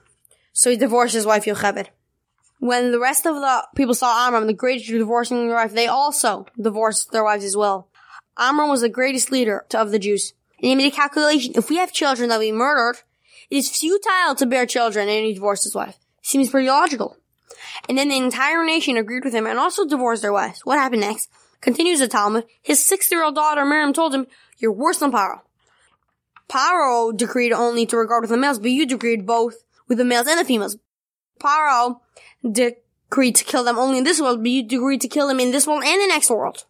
So 0.53 0.69
he 0.69 0.77
divorced 0.77 1.13
his 1.13 1.25
wife 1.25 1.45
Yocheved. 1.45 1.87
When 2.59 2.91
the 2.91 2.99
rest 2.99 3.25
of 3.25 3.35
the 3.35 3.67
people 3.75 3.93
saw 3.93 4.27
Amram, 4.27 4.47
the 4.47 4.53
greatest 4.53 4.89
divorcing 4.89 5.47
their 5.47 5.57
wife, 5.57 5.73
they 5.73 5.87
also 5.87 6.45
divorced 6.59 7.11
their 7.11 7.23
wives 7.23 7.43
as 7.43 7.57
well. 7.57 7.89
Amram 8.37 8.69
was 8.69 8.81
the 8.81 8.89
greatest 8.89 9.31
leader 9.31 9.65
of 9.73 9.91
the 9.91 9.99
Jews. 9.99 10.33
And 10.59 10.69
he 10.69 10.75
made 10.75 10.93
a 10.93 10.95
calculation. 10.95 11.53
If 11.55 11.69
we 11.69 11.77
have 11.77 11.91
children 11.91 12.29
that 12.29 12.39
we 12.39 12.51
murdered, 12.51 13.01
it 13.49 13.57
is 13.57 13.69
futile 13.69 14.35
to 14.35 14.45
bear 14.45 14.65
children 14.65 15.07
and 15.09 15.25
he 15.25 15.33
divorced 15.33 15.63
his 15.63 15.75
wife. 15.75 15.97
Seems 16.21 16.49
pretty 16.49 16.67
logical. 16.67 17.17
And 17.87 17.97
then 17.97 18.09
the 18.09 18.17
entire 18.17 18.65
nation 18.65 18.97
agreed 18.97 19.23
with 19.23 19.33
him 19.33 19.45
and 19.45 19.59
also 19.59 19.85
divorced 19.85 20.21
their 20.21 20.33
wives. 20.33 20.61
What 20.63 20.79
happened 20.79 21.01
next? 21.01 21.29
Continues 21.61 21.99
the 21.99 22.07
Talmud. 22.07 22.45
His 22.61 22.85
six-year-old 22.85 23.35
daughter 23.35 23.65
Miriam 23.65 23.93
told 23.93 24.13
him, 24.13 24.27
you're 24.57 24.71
worse 24.71 24.99
than 24.99 25.11
Paro. 25.11 25.41
Paro 26.49 27.15
decreed 27.15 27.51
only 27.51 27.85
to 27.85 27.97
regard 27.97 28.21
with 28.21 28.29
the 28.29 28.37
males, 28.37 28.59
but 28.59 28.71
you 28.71 28.85
decreed 28.85 29.25
both 29.25 29.55
with 29.87 29.97
the 29.97 30.05
males 30.05 30.27
and 30.27 30.39
the 30.39 30.45
females. 30.45 30.77
Paro 31.39 31.99
decreed 32.43 33.35
to 33.35 33.43
kill 33.43 33.63
them 33.63 33.77
only 33.77 33.97
in 33.97 34.03
this 34.03 34.21
world, 34.21 34.43
but 34.43 34.51
you 34.51 34.63
decreed 34.63 35.01
to 35.01 35.07
kill 35.07 35.27
them 35.27 35.39
in 35.39 35.51
this 35.51 35.67
world 35.67 35.83
and 35.85 36.01
the 36.01 36.07
next 36.07 36.29
world. 36.29 36.65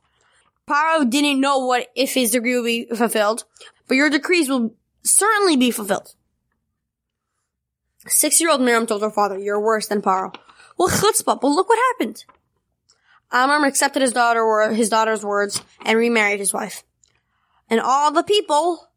Paro 0.67 1.07
didn't 1.09 1.39
know 1.39 1.59
what 1.59 1.87
if 1.95 2.13
his 2.13 2.31
decree 2.31 2.55
would 2.55 2.65
be 2.65 2.85
fulfilled, 2.95 3.43
but 3.87 3.95
your 3.95 4.09
decrees 4.09 4.49
will 4.49 4.73
certainly 5.03 5.55
be 5.55 5.71
fulfilled. 5.71 6.15
Six-year-old 8.07 8.61
Miriam 8.61 8.85
told 8.85 9.01
her 9.01 9.09
father, 9.09 9.37
you're 9.37 9.59
worse 9.59 9.87
than 9.87 10.01
Paro. 10.01 10.35
Well, 10.77 10.89
chutzpah, 10.89 11.39
but 11.39 11.47
look 11.47 11.69
what 11.69 11.79
happened. 11.93 12.23
Amram 13.31 13.63
accepted 13.63 14.01
his 14.01 14.13
daughter, 14.13 14.71
his 14.73 14.89
daughter's 14.89 15.23
words 15.23 15.61
and 15.83 15.97
remarried 15.97 16.39
his 16.39 16.53
wife. 16.53 16.83
And 17.69 17.79
all 17.79 18.11
the 18.11 18.23
people, 18.23 18.89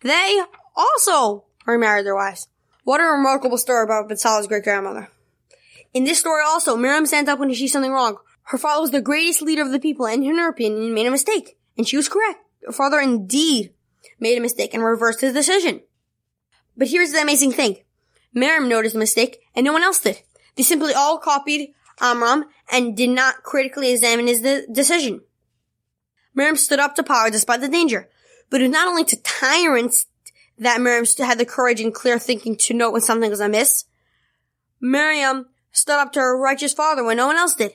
they 0.00 0.40
also 0.76 1.44
remarried 1.66 2.06
their 2.06 2.14
wives. 2.14 2.48
What 2.84 3.00
a 3.00 3.04
remarkable 3.04 3.58
story 3.58 3.82
about 3.82 4.08
Bezalel's 4.08 4.46
great 4.46 4.62
grandmother. 4.62 5.08
In 5.92 6.04
this 6.04 6.20
story 6.20 6.42
also, 6.46 6.76
Miriam 6.76 7.06
stands 7.06 7.28
up 7.28 7.38
when 7.38 7.50
she 7.50 7.56
sees 7.56 7.72
something 7.72 7.90
wrong. 7.90 8.18
Her 8.42 8.58
father 8.58 8.80
was 8.80 8.92
the 8.92 9.00
greatest 9.00 9.42
leader 9.42 9.62
of 9.62 9.72
the 9.72 9.80
people 9.80 10.06
and 10.06 10.22
in 10.22 10.38
her 10.38 10.48
opinion 10.48 10.94
made 10.94 11.06
a 11.06 11.10
mistake. 11.10 11.58
And 11.76 11.88
she 11.88 11.96
was 11.96 12.08
correct. 12.08 12.38
Her 12.64 12.72
father 12.72 13.00
indeed 13.00 13.74
made 14.20 14.38
a 14.38 14.40
mistake 14.40 14.72
and 14.72 14.84
reversed 14.84 15.20
his 15.20 15.34
decision. 15.34 15.80
But 16.76 16.88
here's 16.88 17.10
the 17.10 17.22
amazing 17.22 17.52
thing. 17.52 17.78
Miriam 18.36 18.68
noticed 18.68 18.92
the 18.92 18.98
mistake 18.98 19.40
and 19.54 19.64
no 19.64 19.72
one 19.72 19.82
else 19.82 19.98
did. 19.98 20.20
They 20.54 20.62
simply 20.62 20.92
all 20.92 21.18
copied 21.18 21.72
Amram 22.00 22.44
and 22.70 22.94
did 22.94 23.08
not 23.08 23.42
critically 23.42 23.90
examine 23.90 24.26
his 24.26 24.42
de- 24.42 24.66
decision. 24.70 25.22
Miriam 26.34 26.56
stood 26.56 26.78
up 26.78 26.94
to 26.96 27.02
power 27.02 27.30
despite 27.30 27.62
the 27.62 27.68
danger. 27.68 28.10
But 28.50 28.60
it 28.60 28.64
was 28.64 28.72
not 28.72 28.88
only 28.88 29.04
to 29.04 29.22
tyrants 29.22 30.06
that 30.58 30.82
Miriam 30.82 31.06
had 31.18 31.38
the 31.38 31.46
courage 31.46 31.80
and 31.80 31.94
clear 31.94 32.18
thinking 32.18 32.56
to 32.56 32.74
note 32.74 32.92
when 32.92 33.00
something 33.00 33.30
was 33.30 33.40
amiss. 33.40 33.84
Miriam 34.80 35.46
stood 35.72 35.96
up 35.96 36.12
to 36.12 36.20
her 36.20 36.38
righteous 36.38 36.74
father 36.74 37.02
when 37.02 37.16
no 37.16 37.26
one 37.26 37.36
else 37.36 37.54
did. 37.54 37.72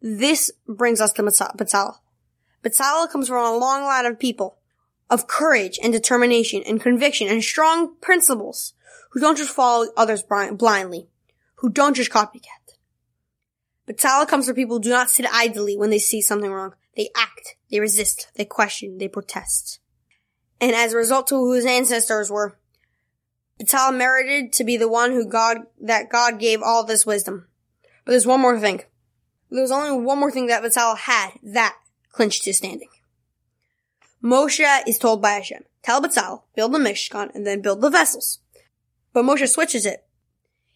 This 0.00 0.52
brings 0.68 1.00
us 1.00 1.12
to 1.14 1.22
Bezalel. 1.24 1.96
Bezalel 2.62 3.10
comes 3.10 3.28
from 3.28 3.44
a 3.44 3.58
long 3.58 3.82
line 3.82 4.06
of 4.06 4.20
people 4.20 4.58
of 5.10 5.26
courage 5.26 5.78
and 5.82 5.92
determination 5.92 6.62
and 6.66 6.80
conviction 6.80 7.26
and 7.26 7.42
strong 7.42 7.96
principles 8.00 8.74
who 9.14 9.20
don't 9.20 9.38
just 9.38 9.54
follow 9.54 9.86
others 9.96 10.24
blindly, 10.24 11.08
who 11.56 11.70
don't 11.70 11.94
just 11.94 12.10
copycat. 12.10 12.74
Bezalel 13.88 14.26
comes 14.26 14.46
from 14.46 14.56
people 14.56 14.76
who 14.76 14.82
do 14.82 14.90
not 14.90 15.08
sit 15.08 15.24
idly 15.32 15.76
when 15.76 15.90
they 15.90 16.00
see 16.00 16.20
something 16.20 16.50
wrong. 16.50 16.74
They 16.96 17.10
act, 17.16 17.54
they 17.70 17.78
resist, 17.78 18.28
they 18.34 18.44
question, 18.44 18.98
they 18.98 19.06
protest. 19.06 19.78
And 20.60 20.72
as 20.72 20.92
a 20.92 20.96
result 20.96 21.28
to 21.28 21.36
who 21.36 21.52
his 21.52 21.64
ancestors 21.64 22.28
were, 22.28 22.58
Bezalel 23.60 23.96
merited 23.96 24.52
to 24.54 24.64
be 24.64 24.76
the 24.76 24.88
one 24.88 25.12
who 25.12 25.28
God, 25.28 25.58
that 25.80 26.10
God 26.10 26.40
gave 26.40 26.60
all 26.60 26.82
this 26.82 27.06
wisdom. 27.06 27.46
But 28.04 28.12
there's 28.12 28.26
one 28.26 28.40
more 28.40 28.58
thing. 28.58 28.82
There 29.48 29.62
was 29.62 29.70
only 29.70 30.04
one 30.04 30.18
more 30.18 30.32
thing 30.32 30.48
that 30.48 30.64
Bezalel 30.64 30.98
had 30.98 31.30
that 31.44 31.76
clinched 32.10 32.46
his 32.46 32.56
standing. 32.56 32.88
Moshe 34.20 34.82
is 34.88 34.98
told 34.98 35.22
by 35.22 35.32
Hashem, 35.32 35.62
tell 35.84 36.02
Bezalel, 36.02 36.42
build 36.56 36.74
the 36.74 36.78
Mishkan 36.78 37.32
and 37.32 37.46
then 37.46 37.60
build 37.60 37.80
the 37.80 37.90
vessels. 37.90 38.40
But 39.14 39.24
Moshe 39.24 39.48
switches 39.48 39.86
it. 39.86 40.04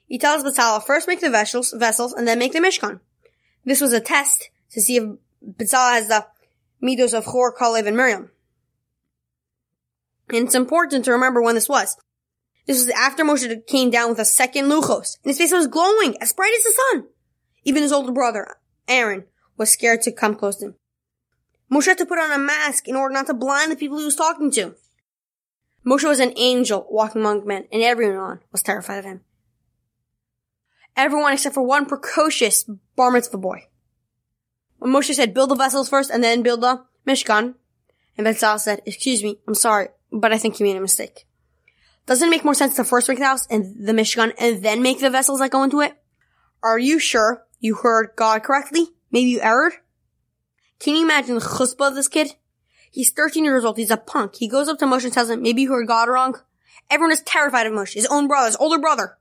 He 0.07 0.16
tells 0.16 0.42
Bezalel 0.42 0.83
first 0.83 1.07
make 1.07 1.21
the 1.21 1.28
vessels, 1.28 1.75
vessels 1.76 2.14
and 2.14 2.26
then 2.26 2.38
make 2.38 2.52
the 2.52 2.61
Mishkan. 2.61 3.00
This 3.66 3.83
was 3.83 3.92
a 3.92 4.00
test 4.00 4.49
to 4.71 4.80
see 4.80 4.97
if 4.97 5.04
Bezalel 5.45 5.92
has 5.92 6.09
the 6.09 6.26
midos 6.83 7.12
of 7.12 7.26
Hor, 7.26 7.54
Kalev, 7.54 7.87
and 7.87 7.97
Miriam. 7.97 8.30
And 10.30 10.47
it's 10.47 10.54
important 10.54 11.04
to 11.04 11.12
remember 11.12 11.42
when 11.42 11.57
this 11.57 11.68
was. 11.68 11.97
This 12.66 12.78
was 12.78 12.90
after 12.90 13.25
Moshe 13.25 13.66
came 13.66 13.90
down 13.90 14.11
with 14.11 14.18
a 14.18 14.25
second 14.25 14.66
luchos, 14.66 15.16
and 15.23 15.30
his 15.30 15.38
face 15.38 15.52
was 15.52 15.66
glowing, 15.66 16.16
as 16.21 16.33
bright 16.33 16.54
as 16.57 16.64
the 16.64 16.80
sun. 16.90 17.07
Even 17.64 17.83
his 17.83 17.92
older 17.92 18.12
brother, 18.12 18.57
Aaron, 18.87 19.25
was 19.57 19.71
scared 19.71 20.02
to 20.02 20.12
come 20.12 20.35
close 20.35 20.57
to 20.57 20.66
him. 20.66 20.75
Moshe 21.73 21.87
had 21.87 21.99
to 21.99 22.07
put 22.07 22.18
on 22.18 22.30
a 22.30 22.38
mask 22.38 22.87
in 22.87 22.95
order 22.95 23.12
not 23.12 23.26
to 23.26 23.35
blind 23.35 23.73
the 23.73 23.76
people 23.76 23.99
he 23.99 24.04
was 24.04 24.14
talking 24.14 24.50
to. 24.52 24.75
Moshe 25.88 26.07
was 26.07 26.21
an 26.21 26.35
angel 26.37 26.87
walking 26.90 27.23
among 27.23 27.47
men, 27.47 27.66
and 27.73 27.83
everyone 27.83 28.18
on 28.18 28.40
was 28.52 28.62
terrified 28.62 28.99
of 28.99 29.07
him. 29.07 29.23
Everyone 30.95 31.33
except 31.33 31.54
for 31.54 31.62
one 31.62 31.87
precocious 31.87 32.64
bar 32.95 33.11
mitzvah 33.11 33.38
boy. 33.38 33.68
When 34.78 34.92
Moshe 34.92 35.14
said, 35.14 35.33
build 35.33 35.50
the 35.50 35.54
vessels 35.54 35.88
first 35.88 36.11
and 36.11 36.23
then 36.23 36.42
build 36.42 36.61
the 36.61 36.85
Mishkan, 37.07 37.54
and 38.18 38.26
Bezalel 38.26 38.61
said, 38.61 38.83
excuse 38.85 39.23
me, 39.23 39.38
I'm 39.49 39.54
sorry, 39.54 39.88
but 40.12 40.30
I 40.30 40.37
think 40.37 40.61
you 40.61 40.66
made 40.66 40.76
a 40.76 40.80
mistake. 40.80 41.26
Doesn't 42.04 42.28
it 42.28 42.30
make 42.30 42.45
more 42.45 42.54
sense 42.54 42.76
to 42.76 42.85
first 42.85 43.09
make 43.09 43.18
the 43.18 43.25
house 43.25 43.47
and 43.47 43.87
the 43.87 43.92
Mishkan 43.92 44.35
and 44.38 44.62
then 44.62 44.83
make 44.83 45.00
the 45.00 45.09
vessels 45.09 45.38
that 45.38 45.50
go 45.50 45.62
into 45.62 45.80
it? 45.80 45.97
Are 46.62 46.78
you 46.78 46.99
sure 46.99 47.47
you 47.61 47.76
heard 47.76 48.11
God 48.14 48.42
correctly? 48.42 48.88
Maybe 49.11 49.30
you 49.30 49.40
erred? 49.40 49.73
Can 50.80 50.97
you 50.97 51.02
imagine 51.02 51.35
the 51.37 51.40
chutzpah 51.40 51.88
of 51.88 51.95
this 51.95 52.09
kid? 52.09 52.35
He's 52.90 53.11
13 53.11 53.45
years 53.45 53.64
old. 53.64 53.76
He's 53.76 53.90
a 53.90 53.97
punk. 53.97 54.37
He 54.37 54.49
goes 54.49 54.68
up 54.68 54.78
to 54.78 54.87
Moshe 54.87 55.04
and 55.04 55.12
tells 55.12 55.30
him, 55.30 55.42
maybe 55.42 55.62
you 55.62 55.71
heard 55.71 55.87
God 55.87 56.09
wrong. 56.09 56.35
Everyone 56.90 57.12
is 57.12 57.23
terrified 57.23 57.66
of 57.66 57.73
Moshe, 57.73 57.95
his 57.95 58.07
own 58.07 58.28
brother, 58.28 58.47
his 58.47 58.57
older 58.57 58.78
brother. 58.78 59.18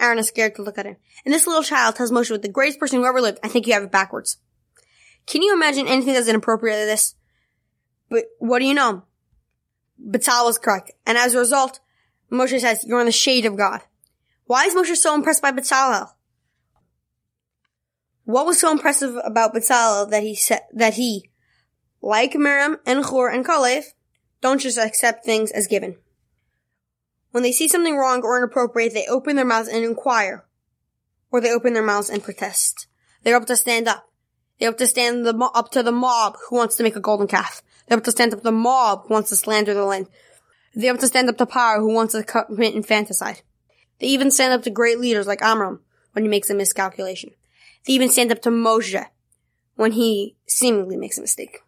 Aaron 0.00 0.18
is 0.18 0.28
scared 0.28 0.54
to 0.56 0.62
look 0.62 0.78
at 0.78 0.86
him. 0.86 0.96
And 1.24 1.34
this 1.34 1.46
little 1.46 1.62
child 1.62 1.96
tells 1.96 2.12
Moshe, 2.12 2.30
with 2.30 2.42
the 2.42 2.48
greatest 2.48 2.78
person 2.78 2.98
who 2.98 3.06
ever 3.06 3.20
lived, 3.20 3.38
I 3.42 3.48
think 3.48 3.66
you 3.66 3.74
have 3.74 3.82
it 3.82 3.92
backwards. 3.92 4.38
Can 5.26 5.42
you 5.42 5.52
imagine 5.52 5.88
anything 5.88 6.14
that's 6.14 6.28
inappropriate 6.28 6.80
to 6.80 6.86
this? 6.86 7.14
But 8.08 8.24
what 8.38 8.60
do 8.60 8.64
you 8.64 8.74
know? 8.74 9.04
Bezalel 10.00 10.46
was 10.46 10.58
correct. 10.58 10.92
And 11.06 11.18
as 11.18 11.34
a 11.34 11.38
result, 11.38 11.80
Moshe 12.30 12.60
says, 12.60 12.84
you're 12.86 13.00
in 13.00 13.06
the 13.06 13.12
shade 13.12 13.44
of 13.44 13.56
God. 13.56 13.80
Why 14.44 14.64
is 14.64 14.74
Moshe 14.74 14.96
so 14.96 15.14
impressed 15.14 15.42
by 15.42 15.52
Bezalel? 15.52 16.08
What 18.24 18.46
was 18.46 18.60
so 18.60 18.70
impressive 18.70 19.16
about 19.24 19.54
Bezalel 19.54 20.10
that 20.10 20.22
he 20.22 20.34
said, 20.34 20.60
that 20.72 20.94
he, 20.94 21.30
like 22.00 22.34
Miriam 22.34 22.78
and 22.86 23.04
Hor 23.04 23.28
and 23.28 23.44
Kalev, 23.44 23.84
don't 24.40 24.60
just 24.60 24.78
accept 24.78 25.24
things 25.24 25.50
as 25.50 25.66
given. 25.66 25.96
When 27.30 27.42
they 27.42 27.52
see 27.52 27.68
something 27.68 27.96
wrong 27.96 28.22
or 28.22 28.38
inappropriate, 28.38 28.94
they 28.94 29.06
open 29.06 29.36
their 29.36 29.44
mouths 29.44 29.68
and 29.68 29.84
inquire. 29.84 30.44
Or 31.30 31.40
they 31.40 31.52
open 31.52 31.74
their 31.74 31.82
mouths 31.82 32.08
and 32.08 32.22
protest. 32.22 32.86
They're 33.22 33.36
able 33.36 33.46
to 33.46 33.56
stand 33.56 33.88
up. 33.88 34.08
They're 34.58 34.72
to 34.72 34.86
stand 34.86 35.26
the, 35.26 35.36
up 35.54 35.70
to 35.72 35.82
the 35.82 35.92
mob 35.92 36.36
who 36.48 36.56
wants 36.56 36.76
to 36.76 36.82
make 36.82 36.96
a 36.96 37.00
golden 37.00 37.28
calf. 37.28 37.62
They're 37.86 38.00
to 38.00 38.10
stand 38.10 38.32
up 38.32 38.40
to 38.40 38.44
the 38.44 38.52
mob 38.52 39.06
who 39.06 39.14
wants 39.14 39.30
to 39.30 39.36
slander 39.36 39.74
the 39.74 39.84
land. 39.84 40.08
They're 40.74 40.96
to 40.96 41.06
stand 41.06 41.28
up 41.28 41.36
to 41.38 41.46
power 41.46 41.80
who 41.80 41.92
wants 41.92 42.14
to 42.14 42.22
commit 42.22 42.74
infanticide. 42.74 43.42
They 43.98 44.06
even 44.08 44.30
stand 44.30 44.52
up 44.52 44.62
to 44.62 44.70
great 44.70 44.98
leaders 44.98 45.26
like 45.26 45.42
Amram 45.42 45.80
when 46.12 46.24
he 46.24 46.28
makes 46.28 46.50
a 46.50 46.54
miscalculation. 46.54 47.30
They 47.86 47.92
even 47.92 48.10
stand 48.10 48.32
up 48.32 48.42
to 48.42 48.50
Moshe 48.50 49.06
when 49.76 49.92
he 49.92 50.36
seemingly 50.46 50.96
makes 50.96 51.18
a 51.18 51.20
mistake. 51.20 51.60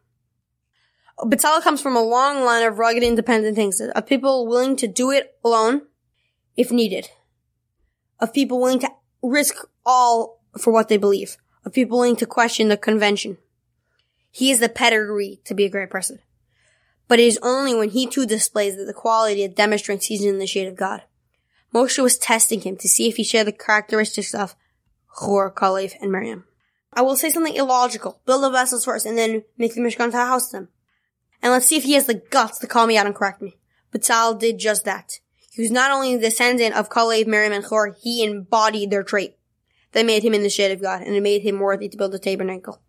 Bezalel 1.22 1.62
comes 1.62 1.82
from 1.82 1.96
a 1.96 2.02
long 2.02 2.44
line 2.44 2.64
of 2.66 2.78
rugged 2.78 3.02
independent 3.02 3.56
things, 3.56 3.80
of 3.80 4.06
people 4.06 4.46
willing 4.46 4.76
to 4.76 4.86
do 4.86 5.10
it 5.10 5.36
alone 5.44 5.82
if 6.56 6.70
needed, 6.70 7.10
of 8.18 8.32
people 8.32 8.60
willing 8.60 8.80
to 8.80 8.90
risk 9.22 9.56
all 9.84 10.40
for 10.58 10.72
what 10.72 10.88
they 10.88 10.96
believe, 10.96 11.36
of 11.64 11.72
people 11.72 11.98
willing 11.98 12.16
to 12.16 12.26
question 12.26 12.68
the 12.68 12.76
convention. 12.76 13.36
He 14.30 14.50
has 14.50 14.60
the 14.60 14.68
pedigree 14.68 15.40
to 15.44 15.54
be 15.54 15.64
a 15.64 15.70
great 15.70 15.90
person. 15.90 16.20
But 17.08 17.18
it 17.18 17.26
is 17.26 17.40
only 17.42 17.74
when 17.74 17.90
he 17.90 18.06
too 18.06 18.24
displays 18.24 18.76
the 18.76 18.94
quality 18.94 19.46
that 19.46 19.56
demonstrates 19.56 20.06
he's 20.06 20.24
in 20.24 20.38
the 20.38 20.46
shade 20.46 20.68
of 20.68 20.76
God. 20.76 21.02
Moshe 21.74 22.00
was 22.02 22.16
testing 22.16 22.60
him 22.60 22.76
to 22.76 22.88
see 22.88 23.08
if 23.08 23.16
he 23.16 23.24
shared 23.24 23.48
the 23.48 23.52
characteristics 23.52 24.34
of 24.34 24.54
Hor, 25.06 25.52
Kalev, 25.52 25.94
and 26.00 26.12
Miriam. 26.12 26.44
I 26.92 27.02
will 27.02 27.16
say 27.16 27.30
something 27.30 27.54
illogical. 27.54 28.20
Build 28.26 28.42
the 28.42 28.50
vessels 28.50 28.84
first 28.84 29.06
and 29.06 29.18
then 29.18 29.44
make 29.58 29.74
the 29.74 29.80
Mishkan 29.80 30.10
to 30.12 30.16
house 30.16 30.50
them. 30.50 30.68
And 31.42 31.52
let's 31.52 31.66
see 31.66 31.76
if 31.76 31.84
he 31.84 31.94
has 31.94 32.06
the 32.06 32.22
guts 32.30 32.58
to 32.58 32.66
call 32.66 32.86
me 32.86 32.96
out 32.96 33.06
and 33.06 33.14
correct 33.14 33.40
me. 33.40 33.56
Bezalel 33.92 34.38
did 34.38 34.58
just 34.58 34.84
that. 34.84 35.20
He 35.50 35.62
was 35.62 35.70
not 35.70 35.90
only 35.90 36.14
the 36.14 36.22
descendant 36.22 36.74
of 36.74 36.90
Kalev, 36.90 37.26
Miriam, 37.26 37.52
and 37.52 37.64
Chor, 37.64 37.96
he 38.00 38.22
embodied 38.22 38.90
their 38.90 39.02
trait 39.02 39.36
that 39.92 40.06
made 40.06 40.22
him 40.22 40.34
in 40.34 40.42
the 40.42 40.50
shade 40.50 40.70
of 40.72 40.80
God, 40.80 41.02
and 41.02 41.14
it 41.14 41.22
made 41.22 41.42
him 41.42 41.58
worthy 41.58 41.88
to 41.88 41.96
build 41.96 42.12
the 42.12 42.18
tabernacle. 42.18 42.80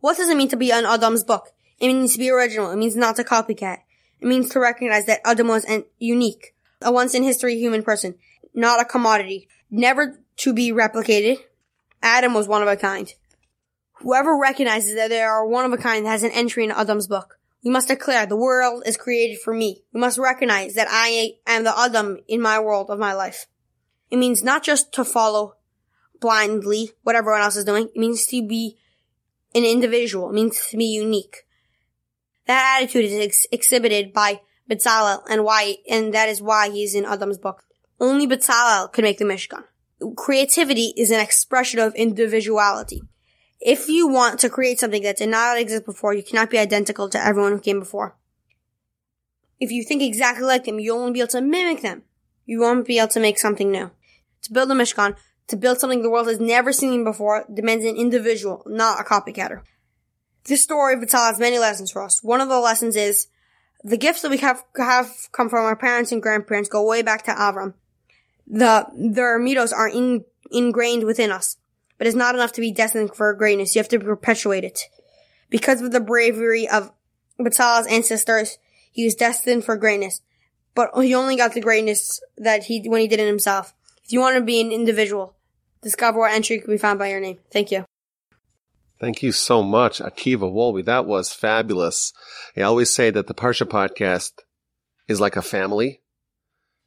What 0.00 0.16
does 0.16 0.28
it 0.28 0.36
mean 0.36 0.48
to 0.48 0.56
be 0.56 0.70
an 0.70 0.84
Adam's 0.84 1.24
book? 1.24 1.50
It 1.80 1.88
means 1.88 2.12
to 2.12 2.18
be 2.18 2.30
original. 2.30 2.70
It 2.70 2.76
means 2.76 2.94
not 2.94 3.16
to 3.16 3.24
copycat. 3.24 3.78
It 4.20 4.26
means 4.26 4.50
to 4.50 4.60
recognize 4.60 5.06
that 5.06 5.20
Adam 5.24 5.48
was 5.48 5.64
an 5.64 5.84
unique, 5.98 6.54
a 6.80 6.92
once 6.92 7.14
in 7.14 7.22
history 7.22 7.56
human 7.56 7.82
person, 7.82 8.14
not 8.54 8.80
a 8.80 8.84
commodity, 8.84 9.48
never 9.70 10.20
to 10.36 10.52
be 10.52 10.72
replicated. 10.72 11.38
Adam 12.02 12.34
was 12.34 12.46
one 12.46 12.62
of 12.62 12.68
a 12.68 12.76
kind. 12.76 13.12
Whoever 14.04 14.36
recognizes 14.36 14.96
that 14.96 15.08
they 15.08 15.22
are 15.22 15.46
one 15.46 15.64
of 15.64 15.72
a 15.72 15.78
kind 15.78 16.06
has 16.06 16.22
an 16.22 16.30
entry 16.32 16.62
in 16.62 16.70
Adam's 16.70 17.06
book. 17.06 17.38
We 17.64 17.70
must 17.70 17.88
declare 17.88 18.26
the 18.26 18.36
world 18.36 18.82
is 18.84 18.98
created 18.98 19.38
for 19.38 19.54
me. 19.54 19.82
We 19.94 20.00
must 20.00 20.18
recognize 20.18 20.74
that 20.74 20.88
I 20.90 21.36
am 21.46 21.64
the 21.64 21.72
Adam 21.74 22.18
in 22.28 22.42
my 22.42 22.60
world 22.60 22.90
of 22.90 22.98
my 22.98 23.14
life. 23.14 23.46
It 24.10 24.18
means 24.18 24.44
not 24.44 24.62
just 24.62 24.92
to 24.92 25.06
follow 25.06 25.54
blindly 26.20 26.90
what 27.02 27.16
everyone 27.16 27.40
else 27.40 27.56
is 27.56 27.64
doing. 27.64 27.88
It 27.94 27.98
means 27.98 28.26
to 28.26 28.46
be 28.46 28.76
an 29.54 29.64
individual. 29.64 30.28
It 30.28 30.34
means 30.34 30.60
to 30.68 30.76
be 30.76 30.84
unique. 30.84 31.46
That 32.46 32.82
attitude 32.82 33.06
is 33.06 33.18
ex- 33.18 33.46
exhibited 33.50 34.12
by 34.12 34.42
Bezalel 34.70 35.22
and 35.30 35.44
why, 35.44 35.76
and 35.88 36.12
that 36.12 36.28
is 36.28 36.42
why 36.42 36.68
he's 36.68 36.94
in 36.94 37.06
Adam's 37.06 37.38
book. 37.38 37.62
Only 37.98 38.26
Bezalel 38.26 38.92
could 38.92 39.04
make 39.04 39.16
the 39.16 39.24
Mishkan. 39.24 39.64
Creativity 40.14 40.92
is 40.94 41.10
an 41.10 41.20
expression 41.20 41.80
of 41.80 41.94
individuality 41.94 43.00
if 43.64 43.88
you 43.88 44.06
want 44.06 44.38
to 44.40 44.50
create 44.50 44.78
something 44.78 45.02
that 45.02 45.16
did 45.16 45.30
not 45.30 45.58
exist 45.58 45.86
before, 45.86 46.12
you 46.12 46.22
cannot 46.22 46.50
be 46.50 46.58
identical 46.58 47.08
to 47.08 47.18
everyone 47.18 47.52
who 47.52 47.60
came 47.60 47.80
before. 47.80 48.14
If 49.58 49.72
you 49.72 49.82
think 49.82 50.02
exactly 50.02 50.44
like 50.44 50.64
them, 50.64 50.78
you'll 50.78 50.98
only 50.98 51.14
be 51.14 51.20
able 51.20 51.28
to 51.28 51.40
mimic 51.40 51.80
them. 51.80 52.02
You 52.44 52.60
won't 52.60 52.86
be 52.86 52.98
able 52.98 53.08
to 53.08 53.20
make 53.20 53.38
something 53.38 53.72
new. 53.72 53.90
To 54.42 54.52
build 54.52 54.70
a 54.70 54.74
Mishkan, 54.74 55.16
to 55.46 55.56
build 55.56 55.80
something 55.80 56.02
the 56.02 56.10
world 56.10 56.28
has 56.28 56.38
never 56.38 56.74
seen 56.74 57.04
before, 57.04 57.46
demands 57.52 57.86
an 57.86 57.96
individual, 57.96 58.62
not 58.66 59.00
a 59.00 59.04
copycatter. 59.04 59.62
This 60.44 60.62
story 60.62 60.92
of 60.92 61.00
Vital 61.00 61.20
has 61.20 61.40
many 61.40 61.58
lessons 61.58 61.90
for 61.90 62.02
us. 62.02 62.22
One 62.22 62.42
of 62.42 62.50
the 62.50 62.60
lessons 62.60 62.96
is 62.96 63.28
the 63.82 63.96
gifts 63.96 64.20
that 64.20 64.30
we 64.30 64.38
have, 64.38 64.62
have 64.76 65.10
come 65.32 65.48
from 65.48 65.64
our 65.64 65.76
parents 65.76 66.12
and 66.12 66.20
grandparents 66.20 66.68
go 66.68 66.86
way 66.86 67.00
back 67.00 67.24
to 67.24 67.30
Avram. 67.30 67.72
The, 68.46 68.86
their 68.94 69.40
mitos 69.40 69.72
are 69.72 69.88
in, 69.88 70.26
ingrained 70.50 71.04
within 71.04 71.32
us 71.32 71.56
but 72.04 72.14
not 72.14 72.34
enough 72.34 72.52
to 72.52 72.60
be 72.60 72.70
destined 72.70 73.14
for 73.14 73.32
greatness. 73.32 73.74
You 73.74 73.80
have 73.80 73.88
to 73.88 73.98
perpetuate 73.98 74.64
it. 74.64 74.80
Because 75.48 75.80
of 75.80 75.92
the 75.92 76.00
bravery 76.00 76.68
of 76.68 76.92
Batal's 77.38 77.86
ancestors, 77.86 78.58
he 78.92 79.04
was 79.04 79.14
destined 79.14 79.64
for 79.64 79.76
greatness. 79.76 80.20
But 80.74 80.90
he 80.96 81.14
only 81.14 81.36
got 81.36 81.54
the 81.54 81.60
greatness 81.60 82.20
that 82.36 82.64
he, 82.64 82.88
when 82.88 83.00
he 83.00 83.08
did 83.08 83.20
it 83.20 83.26
himself. 83.26 83.74
If 84.04 84.12
you 84.12 84.20
want 84.20 84.36
to 84.36 84.42
be 84.42 84.60
an 84.60 84.72
individual, 84.72 85.34
discover 85.82 86.18
what 86.18 86.32
entry 86.32 86.58
can 86.58 86.70
be 86.70 86.78
found 86.78 86.98
by 86.98 87.08
your 87.08 87.20
name. 87.20 87.38
Thank 87.50 87.70
you. 87.70 87.84
Thank 89.00 89.22
you 89.22 89.32
so 89.32 89.62
much, 89.62 89.98
Akiva 89.98 90.52
Wolbe. 90.52 90.84
That 90.84 91.06
was 91.06 91.32
fabulous. 91.32 92.12
I 92.56 92.62
always 92.62 92.90
say 92.90 93.10
that 93.10 93.26
the 93.26 93.34
Parsha 93.34 93.66
podcast 93.66 94.32
is 95.08 95.20
like 95.20 95.36
a 95.36 95.42
family, 95.42 96.02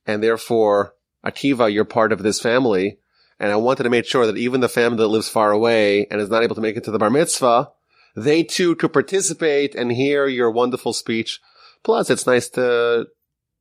and 0.06 0.24
therefore, 0.24 0.96
Akiva, 1.26 1.72
you're 1.72 1.86
part 1.86 2.12
of 2.12 2.24
this 2.24 2.40
family. 2.40 3.00
And 3.40 3.52
I 3.52 3.56
wanted 3.56 3.84
to 3.84 3.90
make 3.90 4.06
sure 4.06 4.26
that 4.26 4.38
even 4.38 4.62
the 4.62 4.70
family 4.70 4.98
that 4.98 5.08
lives 5.08 5.30
far 5.30 5.52
away 5.52 6.08
and 6.10 6.20
is 6.20 6.30
not 6.30 6.44
able 6.44 6.56
to 6.56 6.62
make 6.62 6.76
it 6.76 6.84
to 6.86 6.92
the 6.92 7.00
bar 7.00 7.10
mitzvah, 7.10 7.72
they 8.16 8.44
too 8.44 8.76
could 8.76 8.94
participate 8.94 9.76
and 9.76 9.92
hear 9.92 10.28
your 10.28 10.50
wonderful 10.50 10.94
speech. 10.94 11.40
Plus, 11.84 12.10
it's 12.10 12.26
nice 12.26 12.50
to 12.50 13.08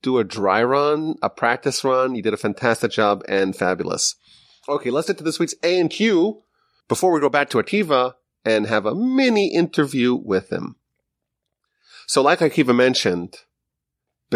do 0.03 0.19
a 0.19 0.25
dry 0.25 0.63
run, 0.63 1.17
a 1.23 1.29
practice 1.29 1.85
run. 1.85 2.15
You 2.15 2.23
did 2.23 2.35
a 2.35 2.39
fantastic 2.39 2.91
job 2.91 3.23
and 3.29 3.55
fabulous. 3.55 4.15
Okay, 4.69 4.91
let's 4.91 5.09
get 5.09 5.19
to 5.19 5.25
this 5.25 5.39
week's 5.39 5.55
A 5.63 5.79
and 5.79 5.91
Q 5.91 6.43
before 6.89 7.13
we 7.13 7.21
go 7.21 7.29
back 7.29 7.51
to 7.51 7.59
Akiva 7.59 8.15
and 8.45 8.67
have 8.67 8.87
a 8.87 8.95
mini 8.95 9.55
interview 9.55 10.15
with 10.15 10.51
him. 10.51 10.77
So 12.07 12.23
like 12.23 12.39
Akiva 12.39 12.75
mentioned, 12.75 13.37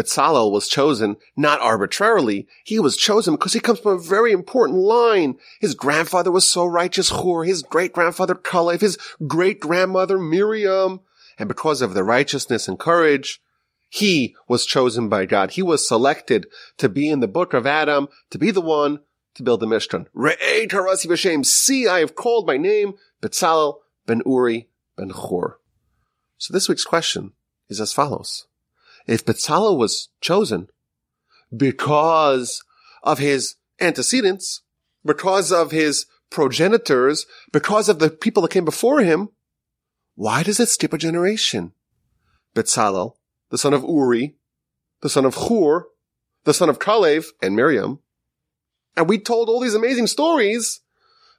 Bezalel 0.01 0.51
was 0.51 0.67
chosen 0.67 1.17
not 1.37 1.61
arbitrarily. 1.61 2.47
He 2.63 2.79
was 2.79 2.97
chosen 2.97 3.35
because 3.35 3.53
he 3.53 3.59
comes 3.59 3.79
from 3.79 3.97
a 3.97 4.01
very 4.01 4.31
important 4.31 4.79
line. 4.79 5.37
His 5.59 5.75
grandfather 5.75 6.31
was 6.31 6.49
so 6.49 6.65
righteous, 6.65 7.11
Hur, 7.11 7.43
his 7.43 7.61
great 7.61 7.93
grandfather 7.93 8.33
Kalev, 8.33 8.81
his 8.81 8.97
great 9.27 9.59
grandmother 9.59 10.17
Miriam. 10.17 11.01
And 11.37 11.47
because 11.47 11.81
of 11.81 11.93
the 11.93 12.03
righteousness 12.03 12.67
and 12.67 12.79
courage, 12.79 13.41
he 13.89 14.35
was 14.47 14.65
chosen 14.65 15.07
by 15.07 15.25
God. 15.25 15.51
He 15.51 15.61
was 15.61 15.87
selected 15.87 16.47
to 16.77 16.89
be 16.89 17.09
in 17.09 17.19
the 17.19 17.27
book 17.27 17.53
of 17.53 17.67
Adam, 17.67 18.07
to 18.31 18.39
be 18.39 18.49
the 18.49 18.61
one 18.61 19.01
to 19.35 19.43
build 19.43 19.59
the 19.59 19.67
Mishkan. 19.67 20.07
See, 21.45 21.87
I 21.87 21.99
have 21.99 22.15
called 22.15 22.47
my 22.47 22.57
name 22.57 22.93
Bezalel 23.21 23.75
ben 24.07 24.21
Uri 24.25 24.67
ben 24.97 25.11
Hur. 25.11 25.57
So 26.37 26.53
this 26.53 26.67
week's 26.67 26.85
question 26.85 27.33
is 27.69 27.79
as 27.79 27.93
follows 27.93 28.47
if 29.07 29.25
Bezalel 29.25 29.77
was 29.77 30.09
chosen 30.21 30.67
because 31.55 32.63
of 33.03 33.19
his 33.19 33.55
antecedents, 33.79 34.61
because 35.03 35.51
of 35.51 35.71
his 35.71 36.05
progenitors, 36.29 37.25
because 37.51 37.89
of 37.89 37.99
the 37.99 38.09
people 38.09 38.41
that 38.41 38.51
came 38.51 38.65
before 38.65 39.01
him, 39.01 39.29
why 40.15 40.43
does 40.43 40.59
it 40.59 40.69
skip 40.69 40.93
a 40.93 40.97
generation? 40.97 41.73
Bezalel, 42.55 43.13
the 43.49 43.57
son 43.57 43.73
of 43.73 43.83
Uri, 43.83 44.35
the 45.01 45.09
son 45.09 45.25
of 45.25 45.35
Hur, 45.35 45.87
the 46.43 46.53
son 46.53 46.69
of 46.69 46.79
Kalev 46.79 47.27
and 47.41 47.55
Miriam. 47.55 47.99
And 48.95 49.07
we 49.07 49.17
told 49.17 49.49
all 49.49 49.59
these 49.59 49.75
amazing 49.75 50.07
stories 50.07 50.81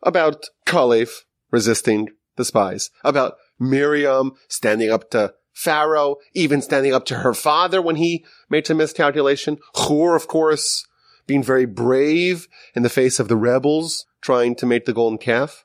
about 0.03 0.46
Kalev 0.66 1.11
resisting 1.51 2.09
the 2.37 2.44
spies, 2.44 2.90
about 3.05 3.35
Miriam 3.59 4.33
standing 4.48 4.90
up 4.90 5.11
to 5.11 5.35
Pharaoh, 5.52 6.16
even 6.34 6.62
standing 6.62 6.94
up 6.94 7.04
to 7.06 7.16
her 7.16 7.34
father 7.34 7.80
when 7.82 7.96
he 7.96 8.24
made 8.48 8.66
some 8.66 8.78
miscalculation. 8.78 9.58
Hur, 9.74 10.16
of 10.16 10.26
course, 10.26 10.86
being 11.26 11.42
very 11.42 11.66
brave 11.66 12.48
in 12.74 12.82
the 12.82 12.88
face 12.88 13.20
of 13.20 13.28
the 13.28 13.36
rebels 13.36 14.06
trying 14.20 14.54
to 14.56 14.66
make 14.66 14.86
the 14.86 14.92
golden 14.92 15.18
calf. 15.18 15.64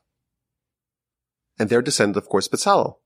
And 1.59 1.69
their 1.69 1.81
descendant, 1.81 2.17
of 2.17 2.29
course, 2.29 2.47
Bezalel. 2.47 2.97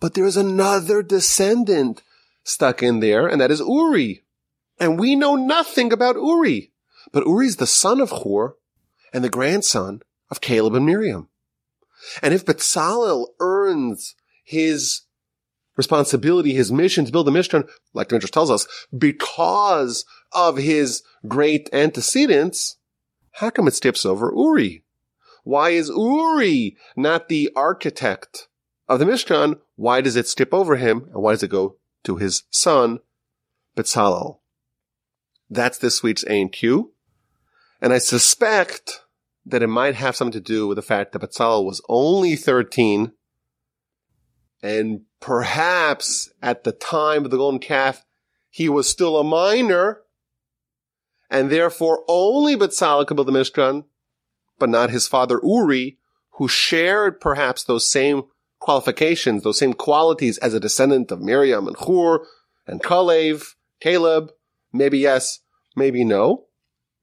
But 0.00 0.14
there 0.14 0.24
is 0.24 0.36
another 0.36 1.02
descendant 1.02 2.02
stuck 2.42 2.82
in 2.82 3.00
there, 3.00 3.26
and 3.26 3.40
that 3.40 3.50
is 3.50 3.60
Uri. 3.60 4.24
And 4.78 4.98
we 4.98 5.14
know 5.14 5.36
nothing 5.36 5.92
about 5.92 6.16
Uri. 6.16 6.72
But 7.12 7.26
Uri 7.26 7.46
is 7.46 7.56
the 7.56 7.66
son 7.66 8.00
of 8.00 8.10
Hur 8.10 8.54
and 9.12 9.22
the 9.22 9.28
grandson 9.28 10.00
of 10.30 10.40
Caleb 10.40 10.74
and 10.74 10.86
Miriam. 10.86 11.28
And 12.22 12.32
if 12.32 12.46
Bezalel 12.46 13.26
earns 13.40 14.14
his 14.44 15.02
responsibility, 15.80 16.52
his 16.52 16.70
mission 16.70 17.06
to 17.06 17.12
build 17.12 17.26
the 17.26 17.30
Mishkan, 17.30 17.66
like 17.94 18.10
the 18.10 18.18
tells 18.20 18.50
us, 18.50 18.68
because 18.96 20.04
of 20.30 20.58
his 20.58 21.02
great 21.26 21.70
antecedents, 21.72 22.76
how 23.32 23.48
come 23.48 23.66
it 23.66 23.72
skips 23.72 24.04
over 24.04 24.30
Uri? 24.36 24.84
Why 25.42 25.70
is 25.70 25.88
Uri 25.88 26.76
not 26.96 27.30
the 27.30 27.50
architect 27.56 28.48
of 28.88 28.98
the 28.98 29.06
Mishkan? 29.06 29.58
Why 29.76 30.02
does 30.02 30.16
it 30.16 30.28
skip 30.28 30.52
over 30.52 30.76
him? 30.76 31.08
And 31.14 31.22
why 31.22 31.32
does 31.32 31.42
it 31.42 31.50
go 31.50 31.76
to 32.04 32.16
his 32.16 32.42
son, 32.50 32.98
Bezalel? 33.74 34.40
That's 35.48 35.78
this 35.78 36.02
week's 36.02 36.24
A 36.24 36.42
and 36.42 36.52
Q. 36.52 36.92
And 37.80 37.94
I 37.94 37.98
suspect 37.98 39.00
that 39.46 39.62
it 39.62 39.68
might 39.68 39.94
have 39.94 40.14
something 40.14 40.38
to 40.44 40.54
do 40.54 40.68
with 40.68 40.76
the 40.76 40.82
fact 40.82 41.12
that 41.12 41.22
Bezalel 41.22 41.64
was 41.64 41.80
only 41.88 42.36
13 42.36 43.12
and 44.62 45.00
perhaps 45.20 46.30
at 46.42 46.64
the 46.64 46.72
time 46.72 47.24
of 47.24 47.30
the 47.30 47.36
golden 47.36 47.60
calf, 47.60 48.04
he 48.48 48.68
was 48.68 48.88
still 48.88 49.18
a 49.18 49.24
minor, 49.24 50.00
and 51.30 51.50
therefore 51.50 52.04
only 52.08 52.56
Bezalel 52.56 53.06
could 53.06 53.14
build 53.14 53.28
the 53.28 53.32
Mishkan, 53.32 53.84
but 54.58 54.68
not 54.68 54.90
his 54.90 55.06
father 55.06 55.40
Uri, 55.42 55.98
who 56.32 56.48
shared 56.48 57.20
perhaps 57.20 57.62
those 57.62 57.90
same 57.90 58.24
qualifications, 58.58 59.42
those 59.42 59.58
same 59.58 59.72
qualities 59.72 60.38
as 60.38 60.54
a 60.54 60.60
descendant 60.60 61.12
of 61.12 61.20
Miriam 61.20 61.66
and 61.66 61.76
Hur 61.76 62.26
and 62.66 62.82
Kalev, 62.82 63.54
Caleb. 63.80 64.32
Maybe 64.72 64.98
yes, 64.98 65.40
maybe 65.76 66.04
no. 66.04 66.46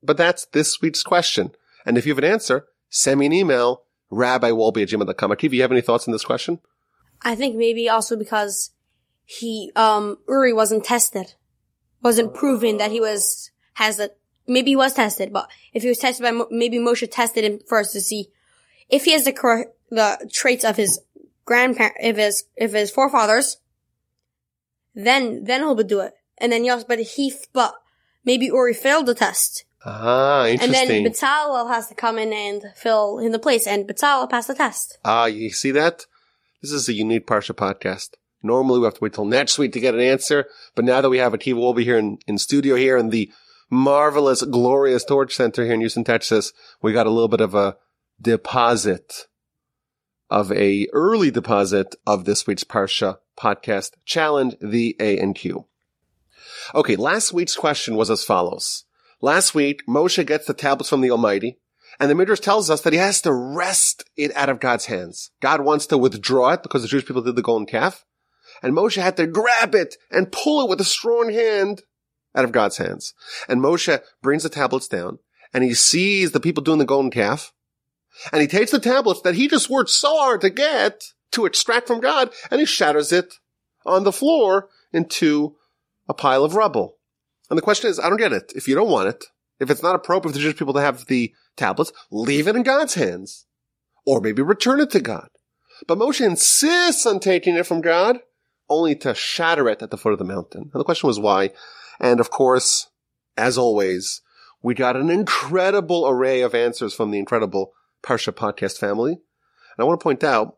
But 0.03 0.17
that's 0.17 0.45
this 0.45 0.81
week's 0.81 1.03
question. 1.03 1.51
And 1.85 1.97
if 1.97 2.05
you 2.05 2.11
have 2.11 2.23
an 2.23 2.29
answer, 2.29 2.65
send 2.89 3.19
me 3.19 3.25
an 3.27 3.33
email, 3.33 3.83
rabbiwolbe 4.11 4.81
at 4.81 4.89
gmail.com. 4.89 5.31
Akiva, 5.31 5.53
you 5.53 5.61
have 5.61 5.71
any 5.71 5.81
thoughts 5.81 6.07
on 6.07 6.11
this 6.11 6.25
question? 6.25 6.59
I 7.21 7.35
think 7.35 7.55
maybe 7.55 7.89
also 7.89 8.15
because 8.15 8.71
he, 9.25 9.71
um, 9.75 10.17
Uri 10.27 10.53
wasn't 10.53 10.83
tested. 10.83 11.33
Wasn't 12.01 12.33
proven 12.33 12.77
that 12.77 12.91
he 12.91 13.01
was, 13.01 13.51
has 13.73 13.99
a, 13.99 14.11
maybe 14.47 14.71
he 14.71 14.75
was 14.75 14.93
tested, 14.93 15.33
but 15.33 15.49
if 15.73 15.83
he 15.83 15.89
was 15.89 15.97
tested 15.97 16.23
by, 16.23 16.45
maybe 16.51 16.77
Moshe 16.77 17.07
tested 17.09 17.43
him 17.43 17.59
first 17.67 17.91
to 17.93 18.01
see 18.01 18.29
if 18.89 19.05
he 19.05 19.11
has 19.11 19.25
the 19.25 19.33
correct, 19.33 19.73
the 19.89 20.29
traits 20.31 20.63
of 20.63 20.77
his 20.77 20.99
grandparent, 21.45 21.95
if 21.99 22.17
his, 22.17 22.43
if 22.55 22.73
his 22.73 22.91
forefathers, 22.91 23.57
then, 24.93 25.43
then 25.43 25.61
he'll 25.61 25.75
do 25.75 26.01
it. 26.01 26.13
And 26.37 26.51
then 26.51 26.63
yes, 26.63 26.83
but 26.83 26.99
he, 26.99 27.33
but 27.51 27.75
Maybe 28.27 28.47
Uri 28.47 28.73
failed 28.73 29.05
the 29.05 29.15
test. 29.15 29.63
Ah, 29.85 30.47
interesting. 30.47 30.75
And 30.75 31.05
then 31.05 31.13
Bezalel 31.13 31.69
has 31.69 31.87
to 31.87 31.95
come 31.95 32.19
in 32.19 32.33
and 32.33 32.61
fill 32.75 33.19
in 33.19 33.31
the 33.31 33.39
place, 33.39 33.65
and 33.65 33.87
Bezalel 33.87 34.29
passed 34.29 34.49
the 34.49 34.53
test. 34.53 34.97
Ah, 35.05 35.27
you 35.27 35.49
see 35.49 35.71
that? 35.71 36.05
This 36.61 36.71
is 36.71 36.89
a 36.89 36.93
unique 36.93 37.27
Parsha 37.27 37.53
podcast. 37.53 38.11
Normally 38.41 38.79
we 38.79 38.85
have 38.85 38.95
to 38.95 39.03
wait 39.03 39.13
till 39.13 39.25
next 39.25 39.59
week 39.59 39.73
to 39.73 39.79
get 39.79 39.93
an 39.93 39.99
answer, 39.99 40.47
but 40.75 40.85
now 40.85 41.01
that 41.01 41.09
we 41.09 41.19
have 41.19 41.33
a 41.33 41.37
TV, 41.37 41.55
we'll 41.55 41.73
here 41.73 41.97
in, 41.97 42.17
in 42.25 42.39
studio 42.39 42.75
here 42.75 42.97
in 42.97 43.09
the 43.09 43.31
marvelous, 43.69 44.41
glorious 44.41 45.05
Torch 45.05 45.35
Center 45.35 45.65
here 45.65 45.75
in 45.75 45.81
Houston, 45.81 46.03
Texas. 46.03 46.53
We 46.81 46.93
got 46.93 47.05
a 47.05 47.11
little 47.11 47.27
bit 47.27 47.41
of 47.41 47.53
a 47.53 47.77
deposit 48.19 49.27
of 50.29 50.51
a 50.51 50.87
early 50.93 51.29
deposit 51.29 51.95
of 52.05 52.25
this 52.25 52.47
week's 52.47 52.63
Parsha 52.63 53.17
podcast 53.39 53.91
challenge, 54.05 54.55
the 54.59 54.95
A 54.99 55.19
and 55.19 55.35
Q. 55.35 55.67
Okay, 56.73 56.95
last 56.95 57.33
week's 57.33 57.55
question 57.55 57.95
was 57.95 58.09
as 58.09 58.23
follows. 58.23 58.85
Last 59.21 59.53
week, 59.53 59.83
Moshe 59.87 60.25
gets 60.25 60.47
the 60.47 60.53
tablets 60.53 60.89
from 60.89 61.01
the 61.01 61.11
Almighty, 61.11 61.59
and 61.99 62.09
the 62.09 62.15
Midrash 62.15 62.39
tells 62.39 62.69
us 62.69 62.81
that 62.81 62.93
he 62.93 62.99
has 62.99 63.21
to 63.21 63.33
wrest 63.33 64.03
it 64.15 64.35
out 64.35 64.49
of 64.49 64.59
God's 64.59 64.85
hands. 64.85 65.31
God 65.41 65.61
wants 65.61 65.87
to 65.87 65.97
withdraw 65.97 66.51
it 66.53 66.63
because 66.63 66.81
the 66.81 66.87
Jewish 66.87 67.05
people 67.05 67.21
did 67.21 67.35
the 67.35 67.41
golden 67.41 67.65
calf, 67.65 68.05
and 68.61 68.73
Moshe 68.73 69.01
had 69.01 69.17
to 69.17 69.27
grab 69.27 69.73
it 69.73 69.95
and 70.11 70.31
pull 70.31 70.63
it 70.63 70.69
with 70.69 70.81
a 70.81 70.85
strong 70.85 71.31
hand 71.31 71.83
out 72.35 72.45
of 72.45 72.51
God's 72.51 72.77
hands. 72.77 73.13
And 73.47 73.61
Moshe 73.61 73.99
brings 74.21 74.43
the 74.43 74.49
tablets 74.49 74.87
down, 74.87 75.19
and 75.53 75.63
he 75.63 75.73
sees 75.73 76.31
the 76.31 76.39
people 76.39 76.63
doing 76.63 76.79
the 76.79 76.85
golden 76.85 77.11
calf, 77.11 77.53
and 78.31 78.41
he 78.41 78.47
takes 78.47 78.71
the 78.71 78.79
tablets 78.79 79.21
that 79.21 79.35
he 79.35 79.47
just 79.47 79.69
worked 79.69 79.89
so 79.89 80.15
hard 80.17 80.41
to 80.41 80.49
get 80.49 81.03
to 81.31 81.45
extract 81.45 81.87
from 81.87 81.99
God, 81.99 82.31
and 82.51 82.59
he 82.59 82.65
shatters 82.65 83.11
it 83.11 83.35
on 83.85 84.03
the 84.03 84.11
floor 84.11 84.69
into 84.93 85.55
a 86.07 86.13
pile 86.13 86.43
of 86.43 86.55
rubble. 86.55 86.97
And 87.49 87.57
the 87.57 87.63
question 87.63 87.89
is, 87.89 87.99
I 87.99 88.09
don't 88.09 88.17
get 88.17 88.33
it. 88.33 88.53
If 88.55 88.67
you 88.67 88.75
don't 88.75 88.89
want 88.89 89.09
it, 89.09 89.25
if 89.59 89.69
it's 89.69 89.83
not 89.83 89.95
appropriate 89.95 90.33
for 90.33 90.37
the 90.37 90.43
Jewish 90.43 90.57
people 90.57 90.73
to 90.73 90.81
have 90.81 91.05
the 91.05 91.33
tablets, 91.57 91.91
leave 92.11 92.47
it 92.47 92.55
in 92.55 92.63
God's 92.63 92.93
hands. 92.93 93.45
Or 94.05 94.21
maybe 94.21 94.41
return 94.41 94.79
it 94.79 94.89
to 94.91 95.01
God. 95.01 95.27
But 95.85 95.97
Moshe 95.97 96.25
insists 96.25 97.05
on 97.05 97.19
taking 97.19 97.55
it 97.55 97.67
from 97.67 97.81
God, 97.81 98.19
only 98.69 98.95
to 98.95 99.13
shatter 99.13 99.67
it 99.67 99.81
at 99.81 99.91
the 99.91 99.97
foot 99.97 100.13
of 100.13 100.19
the 100.19 100.25
mountain. 100.25 100.69
And 100.73 100.79
the 100.79 100.85
question 100.85 101.07
was 101.07 101.19
why. 101.19 101.51
And 101.99 102.19
of 102.19 102.29
course, 102.29 102.87
as 103.35 103.57
always, 103.57 104.21
we 104.63 104.73
got 104.73 104.95
an 104.95 105.09
incredible 105.09 106.07
array 106.07 106.41
of 106.41 106.55
answers 106.55 106.93
from 106.93 107.11
the 107.11 107.19
incredible 107.19 107.73
Parsha 108.03 108.31
podcast 108.31 108.77
family. 108.77 109.11
And 109.11 109.19
I 109.79 109.83
want 109.83 109.99
to 109.99 110.03
point 110.03 110.23
out, 110.23 110.57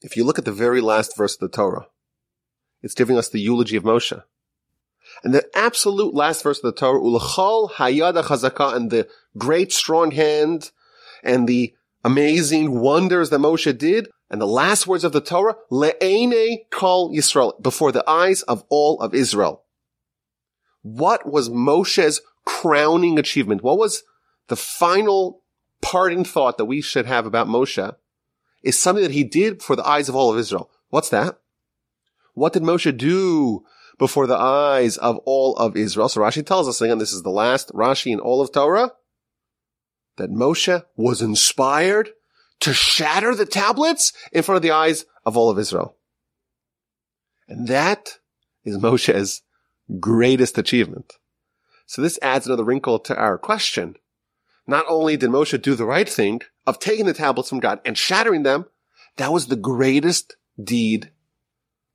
if 0.00 0.16
you 0.16 0.24
look 0.24 0.38
at 0.38 0.44
the 0.44 0.52
very 0.52 0.80
last 0.80 1.16
verse 1.16 1.34
of 1.34 1.40
the 1.40 1.48
Torah, 1.48 1.86
it's 2.82 2.94
giving 2.94 3.16
us 3.16 3.28
the 3.28 3.40
eulogy 3.40 3.76
of 3.76 3.84
Moshe. 3.84 4.22
And 5.24 5.34
the 5.34 5.48
absolute 5.56 6.14
last 6.14 6.42
verse 6.42 6.58
of 6.58 6.74
the 6.74 6.78
Torah, 6.78 7.00
Ulachol 7.00 7.72
Hayada 7.72 8.22
Chazaka, 8.22 8.74
and 8.74 8.90
the 8.90 9.08
great 9.36 9.72
strong 9.72 10.12
hand 10.12 10.70
and 11.22 11.48
the 11.48 11.74
amazing 12.04 12.78
wonders 12.80 13.30
that 13.30 13.40
Moshe 13.40 13.76
did, 13.76 14.08
and 14.30 14.40
the 14.40 14.46
last 14.46 14.86
words 14.86 15.04
of 15.04 15.12
the 15.12 15.20
Torah, 15.20 15.56
Le'ene 15.70 16.58
Kol 16.70 17.12
Yisrael, 17.12 17.60
before 17.60 17.92
the 17.92 18.08
eyes 18.08 18.42
of 18.42 18.64
all 18.68 19.00
of 19.00 19.14
Israel. 19.14 19.64
What 20.82 21.30
was 21.30 21.48
Moshe's 21.48 22.20
crowning 22.44 23.18
achievement? 23.18 23.62
What 23.62 23.78
was 23.78 24.04
the 24.48 24.56
final 24.56 25.42
parting 25.80 26.24
thought 26.24 26.58
that 26.58 26.66
we 26.66 26.80
should 26.80 27.06
have 27.06 27.26
about 27.26 27.48
Moshe? 27.48 27.94
Is 28.62 28.78
something 28.78 29.02
that 29.02 29.12
he 29.12 29.24
did 29.24 29.62
for 29.62 29.76
the 29.76 29.86
eyes 29.86 30.08
of 30.08 30.16
all 30.16 30.32
of 30.32 30.38
Israel. 30.38 30.70
What's 30.90 31.08
that? 31.10 31.38
What 32.34 32.52
did 32.52 32.62
Moshe 32.62 32.96
do 32.96 33.64
before 33.98 34.26
the 34.26 34.36
eyes 34.36 34.96
of 34.96 35.18
all 35.24 35.56
of 35.56 35.76
Israel? 35.76 36.08
So 36.08 36.20
Rashi 36.20 36.44
tells 36.44 36.68
us 36.68 36.80
again, 36.80 36.98
this 36.98 37.12
is 37.12 37.22
the 37.22 37.30
last 37.30 37.72
Rashi 37.72 38.12
in 38.12 38.20
all 38.20 38.40
of 38.40 38.52
Torah, 38.52 38.92
that 40.16 40.30
Moshe 40.30 40.84
was 40.96 41.22
inspired 41.22 42.10
to 42.60 42.72
shatter 42.72 43.34
the 43.34 43.46
tablets 43.46 44.12
in 44.32 44.42
front 44.42 44.56
of 44.56 44.62
the 44.62 44.70
eyes 44.70 45.04
of 45.24 45.36
all 45.36 45.50
of 45.50 45.58
Israel. 45.58 45.96
And 47.48 47.68
that 47.68 48.18
is 48.64 48.78
Moshe's 48.78 49.42
greatest 50.00 50.58
achievement. 50.58 51.14
So 51.86 52.02
this 52.02 52.18
adds 52.20 52.46
another 52.46 52.64
wrinkle 52.64 52.98
to 53.00 53.16
our 53.16 53.38
question. 53.38 53.96
Not 54.66 54.84
only 54.88 55.16
did 55.16 55.30
Moshe 55.30 55.60
do 55.62 55.74
the 55.74 55.86
right 55.86 56.08
thing 56.08 56.42
of 56.66 56.78
taking 56.78 57.06
the 57.06 57.14
tablets 57.14 57.48
from 57.48 57.60
God 57.60 57.80
and 57.86 57.96
shattering 57.96 58.42
them, 58.42 58.66
that 59.16 59.32
was 59.32 59.46
the 59.46 59.56
greatest 59.56 60.36
deed 60.62 61.10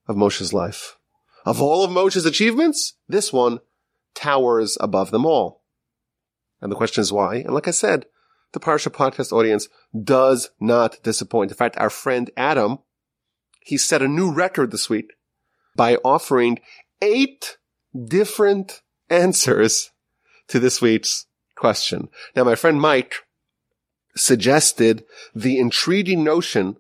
of 0.08 0.16
Moshe's 0.16 0.54
life. 0.54 0.98
Of 1.46 1.62
all 1.62 1.84
of 1.84 1.92
Moshe's 1.92 2.26
achievements, 2.26 2.94
this 3.08 3.34
one 3.34 3.60
towers 4.16 4.78
above 4.80 5.12
them 5.12 5.26
all. 5.26 5.64
And 6.62 6.72
the 6.72 6.76
question 6.76 7.02
is 7.02 7.12
why? 7.12 7.36
And 7.36 7.54
like 7.54 7.68
I 7.68 7.72
said, 7.72 8.06
the 8.54 8.60
Parsha 8.60 8.90
podcast 8.90 9.34
audience 9.34 9.68
does 10.00 10.52
not 10.60 11.02
disappoint. 11.04 11.52
In 11.52 11.58
fact, 11.58 11.78
our 11.78 11.90
friend 11.90 12.32
Adam, 12.38 12.80
he 13.60 13.78
set 13.78 14.02
a 14.02 14.08
new 14.08 14.32
record 14.32 14.72
this 14.72 14.90
week 14.90 15.14
by 15.76 15.98
offering 15.98 16.60
eight 17.02 17.58
different 18.08 18.82
answers 19.10 19.92
to 20.48 20.60
this 20.60 20.82
week's 20.82 21.26
question. 21.56 22.10
Now, 22.36 22.44
my 22.44 22.56
friend 22.56 22.80
Mike 22.80 23.16
suggested 24.16 25.04
the 25.34 25.58
intriguing 25.58 26.24
notion 26.24 26.78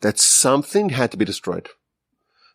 that 0.00 0.18
something 0.18 0.90
had 0.90 1.10
to 1.10 1.16
be 1.16 1.24
destroyed. 1.24 1.68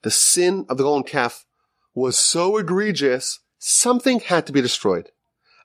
The 0.04 0.12
sin 0.12 0.66
of 0.70 0.78
the 0.78 0.84
golden 0.84 1.04
calf 1.04 1.46
was 1.94 2.18
so 2.18 2.58
egregious, 2.58 3.40
something 3.58 4.20
had 4.20 4.46
to 4.46 4.54
be 4.54 4.62
destroyed. 4.62 5.10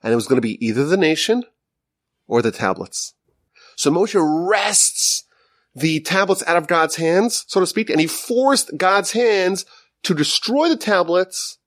And 0.01 0.11
it 0.11 0.15
was 0.15 0.27
going 0.27 0.37
to 0.37 0.47
be 0.47 0.65
either 0.65 0.85
the 0.85 0.97
nation 0.97 1.43
or 2.27 2.41
the 2.41 2.51
tablets. 2.51 3.13
So 3.75 3.91
Moshe 3.91 4.15
wrests 4.15 5.25
the 5.75 5.99
tablets 5.99 6.43
out 6.47 6.57
of 6.57 6.67
God's 6.67 6.95
hands, 6.95 7.45
so 7.47 7.59
to 7.59 7.67
speak, 7.67 7.89
and 7.89 7.99
he 7.99 8.07
forced 8.07 8.77
God's 8.77 9.11
hands 9.11 9.65
to 10.03 10.13
destroy 10.13 10.69
the 10.69 10.77
tablets 10.77 11.57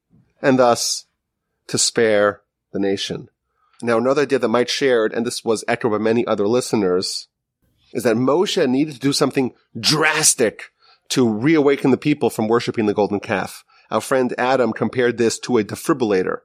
and 0.40 0.58
thus 0.58 1.06
to 1.68 1.78
spare 1.78 2.42
the 2.72 2.78
nation. 2.78 3.28
Now, 3.82 3.98
another 3.98 4.22
idea 4.22 4.38
that 4.38 4.48
Mike 4.48 4.68
shared, 4.68 5.12
and 5.12 5.26
this 5.26 5.44
was 5.44 5.64
echoed 5.68 5.90
by 5.90 5.98
many 5.98 6.26
other 6.26 6.46
listeners, 6.46 7.28
is 7.92 8.04
that 8.04 8.16
Moshe 8.16 8.68
needed 8.68 8.94
to 8.94 9.00
do 9.00 9.12
something 9.12 9.54
drastic 9.78 10.71
to 11.12 11.28
reawaken 11.28 11.90
the 11.90 11.98
people 11.98 12.30
from 12.30 12.48
worshiping 12.48 12.86
the 12.86 12.94
golden 12.94 13.20
calf. 13.20 13.64
Our 13.90 14.00
friend 14.00 14.34
Adam 14.38 14.72
compared 14.72 15.18
this 15.18 15.38
to 15.40 15.58
a 15.58 15.64
defibrillator. 15.64 16.38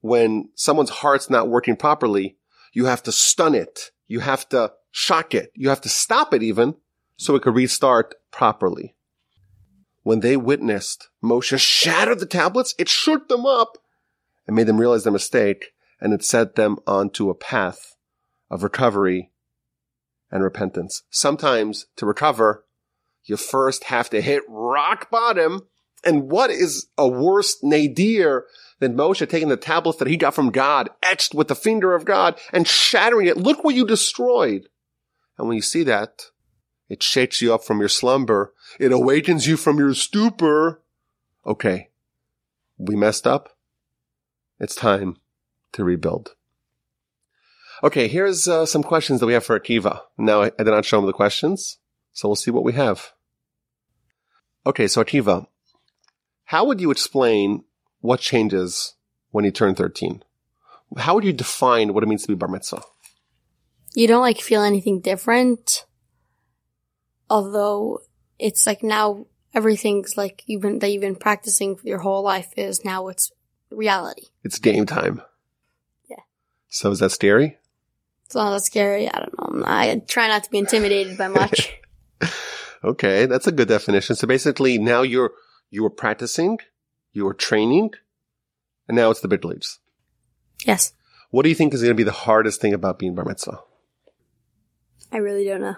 When 0.00 0.50
someone's 0.54 0.90
heart's 0.90 1.28
not 1.28 1.48
working 1.48 1.74
properly, 1.74 2.36
you 2.72 2.84
have 2.84 3.02
to 3.02 3.10
stun 3.10 3.56
it. 3.56 3.90
You 4.06 4.20
have 4.20 4.48
to 4.50 4.72
shock 4.92 5.34
it. 5.34 5.50
You 5.56 5.70
have 5.70 5.80
to 5.80 5.88
stop 5.88 6.32
it 6.32 6.44
even 6.44 6.76
so 7.16 7.34
it 7.34 7.42
could 7.42 7.56
restart 7.56 8.14
properly. 8.30 8.94
When 10.04 10.20
they 10.20 10.36
witnessed 10.36 11.08
Moshe 11.20 11.58
shatter 11.58 12.14
the 12.14 12.26
tablets, 12.26 12.76
it 12.78 12.88
shook 12.88 13.28
them 13.28 13.44
up 13.44 13.76
and 14.46 14.54
made 14.54 14.68
them 14.68 14.78
realize 14.78 15.02
their 15.02 15.12
mistake 15.12 15.72
and 16.00 16.12
it 16.12 16.22
set 16.22 16.54
them 16.54 16.76
onto 16.86 17.28
a 17.28 17.34
path 17.34 17.96
of 18.50 18.62
recovery 18.62 19.32
and 20.30 20.44
repentance. 20.44 21.02
Sometimes 21.10 21.86
to 21.96 22.06
recover, 22.06 22.65
you 23.26 23.36
first 23.36 23.84
have 23.84 24.10
to 24.10 24.20
hit 24.20 24.42
rock 24.48 25.10
bottom. 25.10 25.62
And 26.04 26.30
what 26.30 26.50
is 26.50 26.86
a 26.96 27.08
worse 27.08 27.58
nadir 27.62 28.46
than 28.78 28.96
Moshe 28.96 29.28
taking 29.28 29.48
the 29.48 29.56
tablets 29.56 29.98
that 29.98 30.08
he 30.08 30.16
got 30.16 30.34
from 30.34 30.50
God, 30.50 30.88
etched 31.02 31.34
with 31.34 31.48
the 31.48 31.54
finger 31.54 31.94
of 31.94 32.04
God, 32.04 32.38
and 32.52 32.66
shattering 32.66 33.26
it? 33.26 33.36
Look 33.36 33.64
what 33.64 33.74
you 33.74 33.86
destroyed. 33.86 34.68
And 35.38 35.48
when 35.48 35.56
you 35.56 35.62
see 35.62 35.82
that, 35.84 36.26
it 36.88 37.02
shakes 37.02 37.42
you 37.42 37.52
up 37.52 37.64
from 37.64 37.80
your 37.80 37.88
slumber. 37.88 38.54
It 38.78 38.92
awakens 38.92 39.46
you 39.46 39.56
from 39.56 39.78
your 39.78 39.94
stupor. 39.94 40.82
Okay. 41.44 41.90
We 42.78 42.94
messed 42.94 43.26
up. 43.26 43.56
It's 44.60 44.74
time 44.74 45.16
to 45.72 45.84
rebuild. 45.84 46.34
Okay, 47.82 48.08
here's 48.08 48.48
uh, 48.48 48.64
some 48.64 48.82
questions 48.82 49.20
that 49.20 49.26
we 49.26 49.34
have 49.34 49.44
for 49.44 49.58
Akiva. 49.58 50.00
Now, 50.16 50.42
I, 50.42 50.50
did 50.50 50.66
not 50.66 50.86
show 50.86 50.98
him 50.98 51.06
the 51.06 51.12
questions, 51.12 51.78
so 52.12 52.28
we'll 52.28 52.36
see 52.36 52.50
what 52.50 52.64
we 52.64 52.72
have. 52.72 53.12
Okay, 54.66 54.88
so 54.88 55.02
Akiva, 55.02 55.46
how 56.46 56.64
would 56.64 56.80
you 56.80 56.90
explain 56.90 57.62
what 58.00 58.18
changes 58.18 58.94
when 59.30 59.44
you 59.44 59.52
turn 59.52 59.76
13? 59.76 60.24
How 60.96 61.14
would 61.14 61.24
you 61.24 61.32
define 61.32 61.94
what 61.94 62.02
it 62.02 62.08
means 62.08 62.22
to 62.22 62.28
be 62.28 62.34
bar 62.34 62.48
mitzvah? 62.48 62.82
You 63.94 64.08
don't 64.08 64.22
like 64.22 64.40
feel 64.40 64.62
anything 64.62 65.00
different. 65.00 65.86
Although 67.30 68.00
it's 68.40 68.66
like 68.66 68.82
now 68.82 69.26
everything's 69.54 70.16
like 70.16 70.42
you've 70.46 70.62
been 70.62 70.80
that 70.80 70.90
you've 70.90 71.00
been 71.00 71.16
practicing 71.16 71.78
your 71.82 71.98
whole 71.98 72.22
life 72.22 72.52
is 72.56 72.84
now 72.84 73.08
it's 73.08 73.32
reality. 73.70 74.26
It's 74.42 74.58
game 74.58 74.84
time. 74.84 75.22
Yeah. 76.10 76.20
So 76.68 76.90
is 76.90 76.98
that 76.98 77.10
scary? 77.10 77.56
It's 78.26 78.34
not 78.34 78.50
that 78.50 78.64
scary. 78.64 79.08
I 79.08 79.18
don't 79.18 79.58
know. 79.58 79.64
I 79.64 80.02
try 80.06 80.28
not 80.28 80.44
to 80.44 80.50
be 80.50 80.58
intimidated 80.58 81.16
by 81.16 81.28
much. 81.28 81.72
Okay, 82.84 83.26
that's 83.26 83.46
a 83.46 83.52
good 83.52 83.68
definition. 83.68 84.16
So 84.16 84.26
basically 84.26 84.78
now 84.78 85.02
you're, 85.02 85.32
you're 85.70 85.90
practicing, 85.90 86.58
you're 87.12 87.34
training 87.34 87.90
and 88.88 88.96
now 88.96 89.10
it's 89.10 89.20
the 89.20 89.28
big 89.28 89.44
leagues. 89.44 89.78
Yes. 90.64 90.92
What 91.30 91.42
do 91.42 91.48
you 91.48 91.54
think 91.54 91.74
is 91.74 91.82
going 91.82 91.90
to 91.90 91.96
be 91.96 92.02
the 92.02 92.12
hardest 92.12 92.60
thing 92.60 92.72
about 92.72 92.98
being 92.98 93.14
bar 93.14 93.24
mitzvah? 93.24 93.60
I 95.12 95.18
really 95.18 95.44
don't 95.44 95.60
know. 95.60 95.76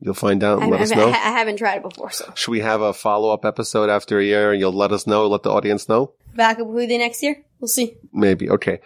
You'll 0.00 0.14
find 0.14 0.42
out 0.42 0.62
and 0.62 0.68
I, 0.74 0.78
let 0.78 0.80
I, 0.80 0.82
us 0.84 0.90
know. 0.90 1.08
I 1.08 1.12
haven't 1.12 1.56
tried 1.56 1.76
it 1.76 1.82
before, 1.82 2.10
so. 2.10 2.32
Should 2.34 2.50
we 2.52 2.60
have 2.60 2.80
a 2.80 2.94
follow 2.94 3.32
up 3.32 3.44
episode 3.44 3.90
after 3.90 4.18
a 4.18 4.24
year 4.24 4.52
and 4.52 4.60
you'll 4.60 4.72
let 4.72 4.92
us 4.92 5.06
know, 5.06 5.26
let 5.26 5.42
the 5.42 5.50
audience 5.50 5.88
know? 5.88 6.14
Back 6.34 6.58
up 6.58 6.66
who 6.66 6.86
they 6.86 6.96
next 6.96 7.22
year? 7.22 7.44
We'll 7.60 7.68
see. 7.68 7.96
Maybe. 8.12 8.48
Okay. 8.48 8.80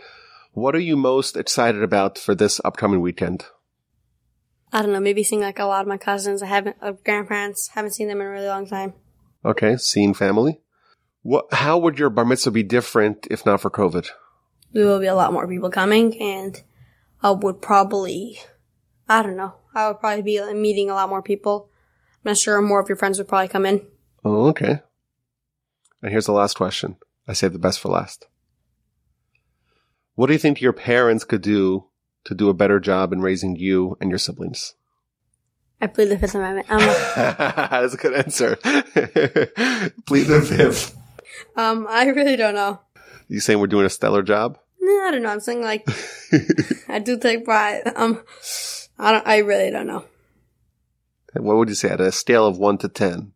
What 0.53 0.75
are 0.75 0.81
you 0.81 0.97
most 0.97 1.37
excited 1.37 1.83
about 1.83 2.19
for 2.19 2.35
this 2.35 2.61
upcoming 2.65 3.01
weekend? 3.01 3.47
I 4.75 4.83
don't 4.83 4.93
know, 4.93 4.99
maybe 4.99 5.23
seeing 5.23 5.41
like 5.41 5.61
a 5.61 5.67
lot 5.67 5.83
of 5.83 5.87
my 5.87 5.97
cousins. 5.97 6.43
I 6.43 6.47
haven't, 6.47 6.77
uh, 6.83 6.95
grandparents, 7.05 7.69
haven't 7.69 7.93
seen 7.93 8.09
them 8.09 8.21
in 8.21 8.27
a 8.27 8.31
really 8.31 8.49
long 8.49 8.67
time. 8.67 8.93
Okay. 9.45 9.77
Seeing 9.77 10.15
family. 10.15 10.61
What, 11.23 11.47
how 11.55 11.79
would 11.79 11.97
your 11.97 12.11
bar 12.11 12.25
mitzvah 12.25 12.51
be 12.51 12.65
different 12.65 13.29
if 13.31 13.47
not 13.47 13.61
for 13.61 13.71
COVID? 13.71 14.09
There 14.73 14.85
will 14.85 14.99
be 14.99 15.07
a 15.07 15.15
lot 15.15 15.33
more 15.33 15.47
people 15.47 15.71
coming 15.71 16.21
and 16.21 16.61
I 17.23 17.31
would 17.31 17.63
probably, 17.63 18.41
I 19.09 19.23
don't 19.23 19.37
know, 19.37 19.55
I 19.77 19.87
would 19.87 20.01
probably 20.01 20.23
be 20.23 20.53
meeting 20.53 20.91
a 20.91 20.95
lot 20.95 21.09
more 21.09 21.23
people. 21.23 21.71
I'm 22.25 22.31
not 22.31 22.37
sure 22.37 22.61
more 22.61 22.81
of 22.81 22.89
your 22.89 22.97
friends 22.97 23.19
would 23.19 23.29
probably 23.29 23.49
come 23.49 23.67
in. 23.67 23.87
Oh, 24.25 24.49
okay. 24.49 24.81
And 26.03 26.11
here's 26.11 26.27
the 26.27 26.33
last 26.33 26.57
question. 26.57 26.97
I 27.29 27.33
saved 27.33 27.55
the 27.55 27.61
best 27.61 27.79
for 27.79 27.91
last. 27.91 28.27
What 30.17 30.27
do 30.27 30.33
you 30.33 30.39
think 30.41 30.61
your 30.61 30.73
parents 30.73 31.23
could 31.23 31.43
do 31.43 31.87
to 32.25 32.35
do 32.35 32.49
a 32.49 32.55
better 32.55 32.81
job 32.81 33.13
in 33.13 33.21
raising 33.21 33.57
you 33.57 33.97
and 34.01 34.11
your 34.11 34.19
siblings? 34.19 34.75
I 35.81 35.87
plead 35.87 36.07
the 36.07 36.19
Fifth 36.19 36.35
Amendment. 36.35 36.71
Um, 36.71 36.79
That's 37.17 37.95
a 37.95 37.97
good 37.97 38.15
answer. 38.15 38.57
Plead 40.07 40.27
the 40.29 40.41
fifth. 40.41 40.97
um, 41.57 41.87
I 41.91 42.07
really 42.07 42.37
don't 42.37 42.55
know. 42.55 42.81
You 43.29 43.41
saying 43.41 43.59
we're 43.59 43.67
doing 43.67 43.85
a 43.85 43.91
stellar 43.91 44.23
job? 44.23 44.57
No, 44.81 44.93
I 45.05 45.11
don't 45.11 45.23
know. 45.23 45.29
I'm 45.31 45.41
saying 45.41 45.63
like, 45.63 45.87
I 46.89 47.01
do 47.01 47.19
take 47.19 47.45
pride. 47.45 47.83
Um, 47.97 48.23
I 48.99 49.13
don't, 49.13 49.27
I 49.27 49.39
really 49.39 49.71
don't 49.71 49.87
know. 49.87 50.05
What 51.35 51.57
would 51.57 51.69
you 51.69 51.75
say 51.75 51.91
at 51.91 52.01
a 52.01 52.13
scale 52.13 52.47
of 52.47 52.57
one 52.59 52.79
to 52.79 52.89
ten? 52.89 53.33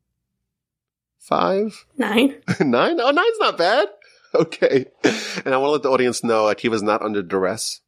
Five? 1.19 1.85
Nine? 1.99 2.37
Nine? 2.61 2.99
Oh, 3.01 3.11
nine's 3.11 3.39
not 3.41 3.59
bad. 3.59 3.89
Okay. 4.35 4.87
And 5.45 5.55
I 5.55 5.59
want 5.59 5.69
to 5.69 5.73
let 5.73 5.83
the 5.83 5.91
audience 5.91 6.23
know 6.23 6.45
Akiva's 6.45 6.83
not 6.83 7.03
under 7.03 7.23
duress. 7.23 7.81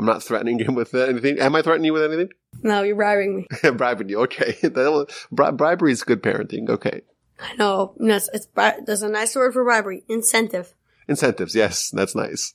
I'm 0.00 0.06
not 0.06 0.22
threatening 0.22 0.58
him 0.58 0.74
with 0.74 0.94
anything. 0.94 1.38
Am 1.40 1.54
I 1.54 1.60
threatening 1.60 1.84
you 1.84 1.92
with 1.92 2.04
anything? 2.04 2.30
No, 2.62 2.82
you're 2.82 2.96
bribing 2.96 3.36
me. 3.36 3.46
I'm 3.62 3.76
Bribing 3.76 4.08
you. 4.08 4.20
Okay. 4.22 4.56
Bri- 5.30 5.52
bribery 5.52 5.92
is 5.92 6.04
good 6.04 6.22
parenting. 6.22 6.70
Okay. 6.70 7.02
I 7.38 7.54
know. 7.56 7.92
No, 7.98 8.16
it's, 8.16 8.30
it's, 8.32 8.46
bri- 8.46 8.80
there's 8.86 9.02
a 9.02 9.10
nice 9.10 9.36
word 9.36 9.52
for 9.52 9.62
bribery. 9.62 10.04
Incentive. 10.08 10.72
Incentives. 11.06 11.54
Yes. 11.54 11.90
That's 11.90 12.14
nice. 12.14 12.54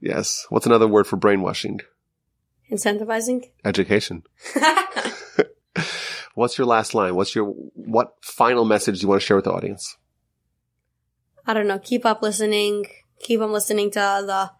Yes. 0.00 0.46
What's 0.48 0.66
another 0.66 0.88
word 0.88 1.06
for 1.06 1.16
brainwashing? 1.16 1.78
Incentivizing. 2.72 3.44
Education. 3.64 4.24
What's 6.34 6.58
your 6.58 6.66
last 6.66 6.92
line? 6.92 7.14
What's 7.14 7.36
your, 7.36 7.44
what 7.74 8.14
final 8.20 8.64
message 8.64 8.98
do 8.98 9.02
you 9.02 9.08
want 9.08 9.20
to 9.20 9.26
share 9.26 9.36
with 9.36 9.44
the 9.44 9.52
audience? 9.52 9.96
I 11.46 11.54
don't 11.54 11.68
know. 11.68 11.78
Keep 11.78 12.04
up 12.04 12.20
listening. 12.20 12.86
Keep 13.20 13.42
on 13.42 13.52
listening 13.52 13.92
to 13.92 14.24
the 14.26 14.50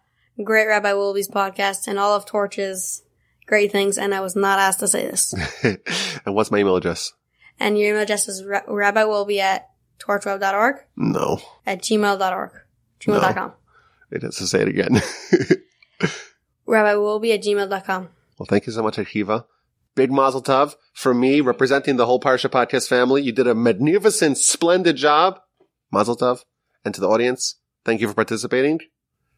Great 0.43 0.67
Rabbi 0.67 0.91
Wolbe's 0.93 1.29
podcast 1.29 1.87
and 1.87 1.97
all 1.99 2.15
of 2.15 2.25
Torch's 2.25 3.03
great 3.47 3.71
things. 3.71 3.97
And 3.97 4.13
I 4.13 4.21
was 4.21 4.35
not 4.35 4.59
asked 4.59 4.79
to 4.79 4.87
say 4.87 5.03
this. 5.07 5.33
and 6.25 6.35
what's 6.35 6.51
my 6.51 6.59
email 6.59 6.75
address? 6.75 7.13
And 7.59 7.77
your 7.77 7.89
email 7.89 8.01
address 8.03 8.27
is 8.27 8.43
ra- 8.43 8.63
rabbiwolbe 8.67 9.37
at 9.39 9.69
torchweb.org 9.99 10.75
No. 10.97 11.39
at 11.65 11.81
gmail.org. 11.81 12.51
Gmail.com. 12.99 13.53
It 14.11 14.23
is 14.23 14.35
to 14.37 14.47
say 14.47 14.61
it 14.61 14.67
again. 14.67 14.95
rabbiwolbe 16.67 17.33
at 17.33 17.43
gmail.com. 17.43 18.09
Well, 18.37 18.47
thank 18.47 18.65
you 18.65 18.73
so 18.73 18.83
much, 18.83 18.97
Akiva. 18.97 19.45
Big 19.93 20.11
mazel 20.11 20.41
tov 20.41 20.75
for 20.93 21.13
me 21.13 21.41
representing 21.41 21.97
the 21.97 22.05
whole 22.05 22.19
Parsha 22.19 22.49
podcast 22.49 22.87
family. 22.87 23.21
You 23.21 23.31
did 23.33 23.47
a 23.47 23.53
magnificent, 23.53 24.37
splendid 24.37 24.95
job. 24.95 25.39
Mazel 25.91 26.15
tov. 26.15 26.43
And 26.85 26.95
to 26.95 27.01
the 27.01 27.09
audience, 27.09 27.55
thank 27.85 28.01
you 28.01 28.07
for 28.07 28.13
participating. 28.13 28.79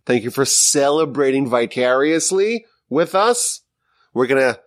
Thank 0.05 0.23
you 0.23 0.31
for 0.31 0.45
celebrating 0.45 1.49
vicariously 1.49 2.65
with 2.89 3.15
us. 3.15 3.61
We're 4.13 4.27
going 4.27 4.41
to 4.41 4.59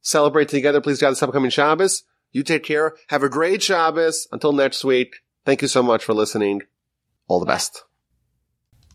celebrate 0.00 0.48
together. 0.48 0.80
Please 0.80 1.00
God 1.00 1.10
this 1.10 1.22
upcoming 1.22 1.50
Shabbos. 1.50 2.04
You 2.30 2.42
take 2.42 2.64
care. 2.64 2.94
Have 3.08 3.22
a 3.22 3.28
great 3.28 3.62
Shabbos. 3.62 4.28
Until 4.32 4.52
next 4.52 4.84
week. 4.84 5.16
Thank 5.44 5.62
you 5.62 5.68
so 5.68 5.82
much 5.82 6.04
for 6.04 6.14
listening. 6.14 6.62
All 7.26 7.40
the 7.40 7.46
best. 7.46 7.84